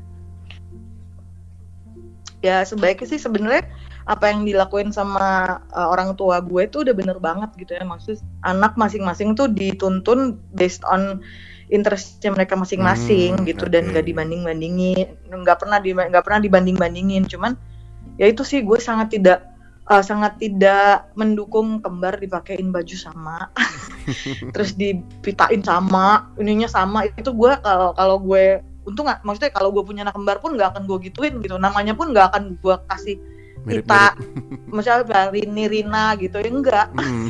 ya 2.46 2.62
sebaiknya 2.64 3.08
sih 3.10 3.20
sebenarnya 3.20 3.66
apa 4.08 4.32
yang 4.32 4.48
dilakuin 4.48 4.96
sama 4.96 5.60
uh, 5.76 5.88
orang 5.92 6.16
tua 6.16 6.40
gue 6.40 6.66
tuh 6.72 6.88
udah 6.88 6.96
bener 6.96 7.18
banget 7.20 7.52
gitu 7.60 7.76
ya. 7.76 7.84
Maksud 7.84 8.24
anak 8.48 8.80
masing-masing 8.80 9.36
tuh 9.36 9.52
dituntun 9.52 10.40
based 10.56 10.82
on 10.88 11.20
interestnya 11.68 12.32
mereka 12.32 12.56
masing-masing 12.56 13.36
Hmm, 13.36 13.44
gitu 13.44 13.68
dan 13.68 13.92
oke. 13.92 13.92
nggak 13.92 14.06
dibanding 14.08 14.42
bandingin 14.48 15.20
nggak 15.28 15.60
pernah 15.60 15.84
di 15.84 15.92
nggak 15.92 16.24
pernah 16.24 16.40
dibanding 16.40 16.80
bandingin 16.80 17.28
cuman 17.28 17.60
ya 18.16 18.32
itu 18.32 18.40
sih 18.48 18.64
gue 18.64 18.80
sangat 18.80 19.12
tidak 19.12 19.52
uh, 19.88 20.04
sangat 20.04 20.40
tidak 20.40 21.12
mendukung 21.16 21.84
kembar 21.84 22.20
dipakein 22.20 22.72
baju 22.72 22.96
sama 22.96 23.52
terus 24.54 24.76
dipitain 24.76 25.64
sama 25.64 26.32
ininya 26.40 26.68
sama. 26.70 27.08
Itu 27.16 27.34
gue 27.36 27.52
kalau 27.64 27.92
kalau 27.96 28.18
gue 28.22 28.62
untung 28.88 29.08
maksudnya 29.24 29.52
kalau 29.52 29.76
gue 29.76 29.84
punya 29.84 30.08
anak 30.08 30.16
kembar 30.16 30.40
pun 30.40 30.56
nggak 30.56 30.76
akan 30.76 30.84
gue 30.88 30.98
gituin 31.12 31.40
gitu. 31.44 31.56
Namanya 31.60 31.96
pun 31.96 32.12
nggak 32.12 32.36
akan 32.36 32.44
gue 32.60 32.76
kasih 32.88 33.16
kita 33.68 34.16
misalnya 34.72 35.30
Rini 35.30 35.66
Rina 35.68 36.16
gitu 36.16 36.40
ya 36.40 36.50
enggak. 36.50 36.88
Hmm. 36.96 37.28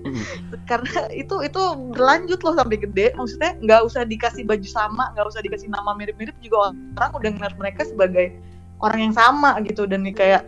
karena 0.70 1.00
itu 1.12 1.44
itu 1.44 1.62
berlanjut 1.92 2.40
loh 2.42 2.54
sampai 2.56 2.76
gede. 2.80 3.12
Maksudnya 3.14 3.52
nggak 3.60 3.80
usah 3.84 4.02
dikasih 4.08 4.42
baju 4.48 4.68
sama 4.68 5.12
nggak 5.14 5.26
usah 5.28 5.40
dikasih 5.44 5.68
nama 5.68 5.92
mirip-mirip 5.94 6.34
juga 6.40 6.72
orang 6.96 7.12
udah 7.16 7.30
ngeliat 7.36 7.54
mereka 7.60 7.82
sebagai 7.84 8.34
orang 8.80 9.10
yang 9.10 9.14
sama 9.14 9.60
gitu. 9.62 9.84
Dan 9.84 10.04
nih 10.08 10.16
kayak 10.16 10.42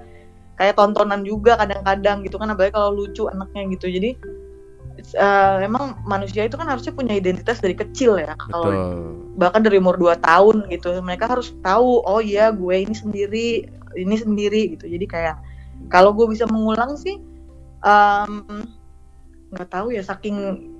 kayak 0.58 0.74
tontonan 0.74 1.22
juga 1.22 1.54
kadang-kadang 1.54 2.26
gitu 2.26 2.36
kan 2.40 2.50
apalagi 2.50 2.74
kalau 2.74 2.90
lucu 2.92 3.30
anaknya 3.30 3.62
gitu. 3.78 3.86
Jadi 3.92 4.10
uh, 5.16 5.62
emang 5.62 6.00
manusia 6.04 6.44
itu 6.44 6.58
kan 6.58 6.66
harusnya 6.66 6.90
punya 6.90 7.14
identitas 7.14 7.62
dari 7.62 7.78
kecil 7.78 8.18
ya. 8.18 8.34
Kalau 8.36 8.72
bahkan 9.38 9.62
dari 9.62 9.78
umur 9.78 9.94
2 9.94 10.18
tahun 10.18 10.66
gitu 10.66 10.98
mereka 10.98 11.30
harus 11.30 11.54
tahu 11.62 12.02
oh 12.02 12.18
iya 12.18 12.50
gue 12.50 12.74
ini 12.74 12.90
sendiri 12.90 13.77
ini 13.98 14.16
sendiri 14.16 14.78
gitu. 14.78 14.86
Jadi 14.86 15.06
kayak 15.06 15.36
kalau 15.92 16.14
gue 16.14 16.26
bisa 16.30 16.46
mengulang 16.46 16.98
sih 16.98 17.18
nggak 19.54 19.68
um, 19.68 19.72
tahu 19.72 19.94
ya 19.94 20.02
saking 20.02 20.36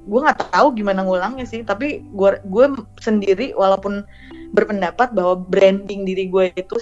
gue 0.09 0.21
nggak 0.25 0.51
tahu 0.51 0.75
gimana 0.75 1.03
ngulangnya 1.03 1.45
sih. 1.45 1.63
Tapi 1.67 2.07
gue 2.15 2.31
gue 2.47 2.65
sendiri 3.03 3.53
walaupun 3.59 4.07
berpendapat 4.55 5.13
bahwa 5.13 5.37
branding 5.39 6.09
diri 6.09 6.31
gue 6.31 6.51
itu 6.57 6.81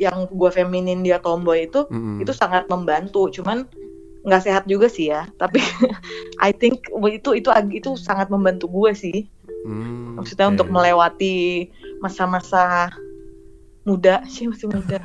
yang 0.00 0.24
gue 0.32 0.50
feminin 0.52 1.04
dia 1.04 1.20
tomboy 1.20 1.68
itu 1.68 1.84
mm 1.88 1.96
-hmm. 1.96 2.16
itu 2.22 2.32
sangat 2.32 2.68
membantu. 2.70 3.28
Cuman 3.28 3.68
nggak 4.24 4.44
sehat 4.44 4.64
juga 4.68 4.88
sih 4.88 5.12
ya. 5.12 5.28
Tapi 5.40 5.60
I 6.46 6.52
think 6.52 6.88
itu 6.92 7.36
itu 7.36 7.48
itu 7.72 7.90
sangat 7.96 8.28
membantu 8.28 8.68
gue 8.68 8.92
sih. 8.92 9.18
Hmm, 9.60 10.16
maksudnya 10.16 10.48
okay. 10.48 10.52
untuk 10.56 10.68
melewati 10.72 11.68
masa-masa 12.00 12.88
muda 13.80 14.20
sih 14.28 14.44
masih 14.44 14.66
muda. 14.72 15.00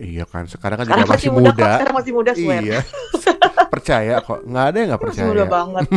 iya 0.00 0.24
kan 0.24 0.48
sekarang 0.48 0.80
kan 0.80 0.86
sekarang 0.88 1.04
juga 1.04 1.14
masih, 1.14 1.30
muda, 1.30 1.50
muda. 1.52 1.70
sekarang 1.76 1.94
masih 1.96 2.12
muda 2.12 2.32
swear. 2.32 2.62
iya. 2.64 2.80
Percaya 3.72 4.20
kok. 4.20 4.40
Nggak 4.44 4.64
ada 4.68 4.76
yang 4.76 4.88
nggak 4.92 5.02
percaya. 5.02 5.24
masih 5.24 5.32
muda 5.32 5.46
banget. 5.48 5.84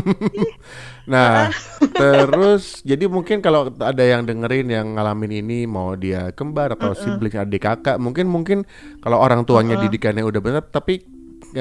Nah 1.06 1.54
terus 1.94 2.82
jadi 2.82 3.06
mungkin 3.06 3.38
kalau 3.38 3.70
ada 3.70 4.02
yang 4.02 4.26
dengerin 4.26 4.74
yang 4.74 4.98
ngalamin 4.98 5.46
ini 5.46 5.70
mau 5.70 5.94
dia 5.94 6.34
kembar 6.34 6.74
atau 6.74 6.92
mm 6.92 6.98
-mm. 6.98 7.04
sibling 7.06 7.36
adik 7.38 7.62
kakak 7.62 8.02
mungkin 8.02 8.26
mungkin 8.26 8.66
kalau 9.06 9.22
orang 9.22 9.46
tuanya 9.46 9.78
mm 9.78 9.86
-mm. 9.86 9.94
didikannya 9.94 10.26
udah 10.26 10.42
benar 10.42 10.66
tapi 10.66 11.06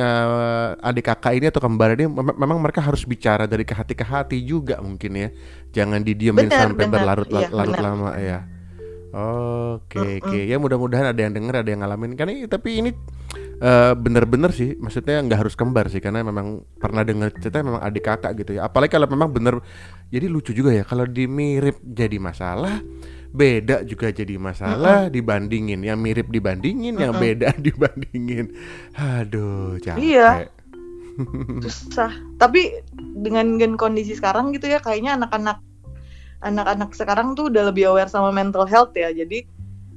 uh, 0.01 0.81
adik 0.81 1.13
kakak 1.13 1.37
ini 1.37 1.53
atau 1.53 1.61
kembar 1.61 1.93
ini 1.93 2.09
mem 2.09 2.33
memang 2.41 2.57
mereka 2.57 2.81
harus 2.81 3.05
bicara 3.05 3.45
dari 3.45 3.69
ke 3.69 3.77
hati 3.77 3.93
ke 3.93 4.05
hati 4.09 4.41
juga 4.41 4.81
mungkin 4.81 5.13
ya. 5.13 5.29
Jangan 5.77 6.01
didiemin 6.01 6.49
bener, 6.49 6.61
sampai 6.65 6.85
berlarut 6.89 7.29
iya, 7.29 7.53
larut 7.53 7.77
lama 7.77 8.17
ya 8.17 8.54
oke 9.15 9.95
okay, 9.95 10.19
oke. 10.19 10.27
Okay. 10.27 10.43
ya 10.51 10.59
mudah-mudahan 10.59 11.15
ada 11.15 11.21
yang 11.23 11.31
denger 11.31 11.63
ada 11.63 11.71
yang 11.71 11.81
ngalamin. 11.87 12.19
Kan 12.19 12.35
ini 12.35 12.51
tapi 12.51 12.83
ini 12.83 12.91
uh, 13.63 13.95
bener-bener 13.95 14.51
sih. 14.51 14.75
Maksudnya 14.75 15.23
nggak 15.23 15.47
harus 15.47 15.55
kembar 15.55 15.87
sih 15.87 16.03
karena 16.03 16.27
memang 16.27 16.67
pernah 16.83 17.07
dengar 17.07 17.31
cerita 17.39 17.63
memang 17.63 17.79
adik 17.79 18.05
kakak 18.11 18.35
gitu 18.43 18.59
ya. 18.59 18.67
Apalagi 18.67 18.99
kalau 18.99 19.07
memang 19.07 19.31
bener 19.31 19.63
jadi 20.11 20.27
lucu 20.27 20.51
juga 20.51 20.75
ya 20.75 20.83
kalau 20.83 21.07
dimirip 21.07 21.79
jadi 21.81 22.19
masalah 22.19 22.83
beda 23.35 23.83
juga 23.83 24.15
jadi 24.15 24.35
masalah 24.39 25.07
uh 25.07 25.07
-uh. 25.07 25.13
dibandingin. 25.15 25.87
Yang 25.87 25.99
mirip 26.03 26.27
dibandingin 26.35 26.95
uh 26.95 26.99
-uh. 26.99 27.05
yang 27.07 27.15
beda 27.15 27.49
dibandingin. 27.71 28.51
Aduh 28.99 29.79
capek. 29.79 30.03
Iya. 30.03 30.29
Susah. 31.63 32.11
Tapi 32.43 32.83
dengan, 32.99 33.55
dengan 33.55 33.79
kondisi 33.79 34.19
sekarang 34.19 34.51
gitu 34.51 34.67
ya 34.67 34.83
kayaknya 34.83 35.15
anak-anak 35.15 35.63
anak-anak 36.45 36.93
sekarang 36.93 37.33
tuh 37.33 37.49
udah 37.49 37.73
lebih 37.73 37.89
aware 37.89 38.13
sama 38.13 38.29
mental 38.31 38.69
health 38.69 38.93
ya 38.93 39.11
jadi 39.11 39.49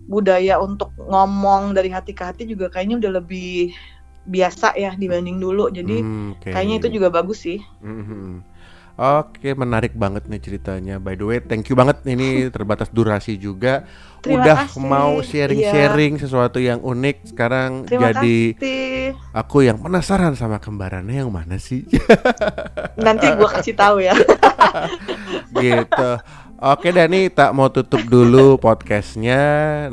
budaya 0.07 0.57
untuk 0.63 0.95
ngomong 0.95 1.75
dari 1.75 1.91
hati 1.91 2.15
ke 2.15 2.23
hati 2.23 2.43
juga 2.47 2.71
kayaknya 2.71 3.03
udah 3.03 3.11
lebih 3.19 3.75
biasa 4.27 4.75
ya 4.75 4.95
dibanding 4.95 5.39
dulu 5.39 5.71
jadi 5.71 6.03
hmm, 6.03 6.39
okay. 6.39 6.51
kayaknya 6.55 6.75
itu 6.83 6.87
juga 6.99 7.07
bagus 7.11 7.43
sih 7.43 7.59
mm 7.83 8.03
-hmm. 8.03 8.31
Oke, 8.97 9.53
menarik 9.53 9.93
banget 9.93 10.25
nih 10.25 10.41
ceritanya. 10.41 10.97
By 10.97 11.13
the 11.13 11.25
way, 11.29 11.37
thank 11.37 11.69
you 11.69 11.77
banget 11.77 12.01
ini 12.09 12.41
terbatas 12.55 12.89
durasi 12.89 13.37
juga. 13.37 13.85
Terima 14.25 14.41
Udah 14.41 14.57
kasih. 14.65 14.81
mau 14.81 15.13
sharing-sharing 15.21 16.17
iya. 16.17 16.21
sesuatu 16.25 16.57
yang 16.57 16.81
unik. 16.81 17.29
Sekarang 17.29 17.85
Terima 17.85 18.09
jadi 18.09 18.57
kasih. 18.57 19.13
aku 19.37 19.69
yang 19.69 19.77
penasaran 19.77 20.33
sama 20.33 20.57
kembarannya 20.57 21.21
yang 21.21 21.29
mana 21.29 21.61
sih? 21.61 21.85
Nanti 23.05 23.29
gua 23.37 23.61
kasih 23.61 23.77
tahu 23.77 24.01
ya. 24.01 24.17
gitu. 25.61 26.09
Oke 26.57 26.89
Dani, 26.89 27.29
tak 27.29 27.53
mau 27.53 27.69
tutup 27.69 28.01
dulu 28.01 28.57
podcastnya. 28.57 29.37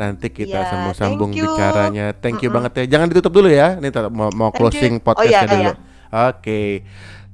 Nanti 0.00 0.32
kita 0.32 0.64
yeah, 0.64 0.68
sambung-sambung 0.72 1.36
bicaranya. 1.36 2.16
Thank 2.16 2.40
you 2.40 2.48
mm 2.48 2.56
-mm. 2.56 2.56
banget 2.56 2.72
ya. 2.88 2.96
Jangan 2.96 3.12
ditutup 3.12 3.36
dulu 3.36 3.52
ya. 3.52 3.76
Ini 3.76 3.92
mau 4.08 4.32
mau 4.32 4.48
closing 4.48 4.96
oh, 4.96 5.12
podcastnya 5.12 5.44
oh, 5.44 5.44
iya, 5.44 5.52
dulu. 5.52 5.64
Iya. 5.68 5.74
Oke. 5.76 6.32
Okay. 6.40 6.70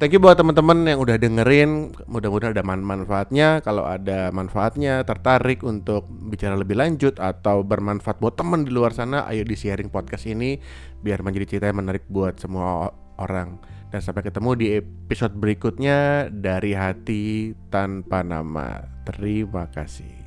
Thank 0.00 0.16
you 0.16 0.22
buat 0.24 0.40
teman-teman 0.40 0.88
yang 0.88 0.96
udah 0.96 1.20
dengerin. 1.20 1.92
Mudah-mudahan 2.08 2.56
ada 2.56 2.64
man 2.64 2.80
manfaatnya. 2.80 3.60
Kalau 3.60 3.84
ada 3.84 4.32
manfaatnya, 4.32 5.04
tertarik 5.04 5.60
untuk 5.60 6.08
bicara 6.08 6.56
lebih 6.56 6.80
lanjut 6.80 7.20
atau 7.20 7.60
bermanfaat 7.60 8.16
buat 8.16 8.32
teman 8.32 8.64
di 8.64 8.72
luar 8.72 8.96
sana, 8.96 9.28
ayo 9.28 9.44
di 9.44 9.52
sharing 9.52 9.92
podcast 9.92 10.24
ini 10.24 10.56
biar 11.04 11.20
menjadi 11.20 11.52
cerita 11.52 11.68
yang 11.68 11.84
menarik 11.84 12.08
buat 12.08 12.40
semua 12.40 12.88
orang. 13.20 13.60
Dan 13.92 14.00
sampai 14.00 14.24
ketemu 14.24 14.50
di 14.56 14.66
episode 14.80 15.36
berikutnya 15.36 16.32
dari 16.32 16.72
hati 16.72 17.52
tanpa 17.68 18.24
nama. 18.24 18.80
Terima 19.04 19.68
kasih. 19.68 20.19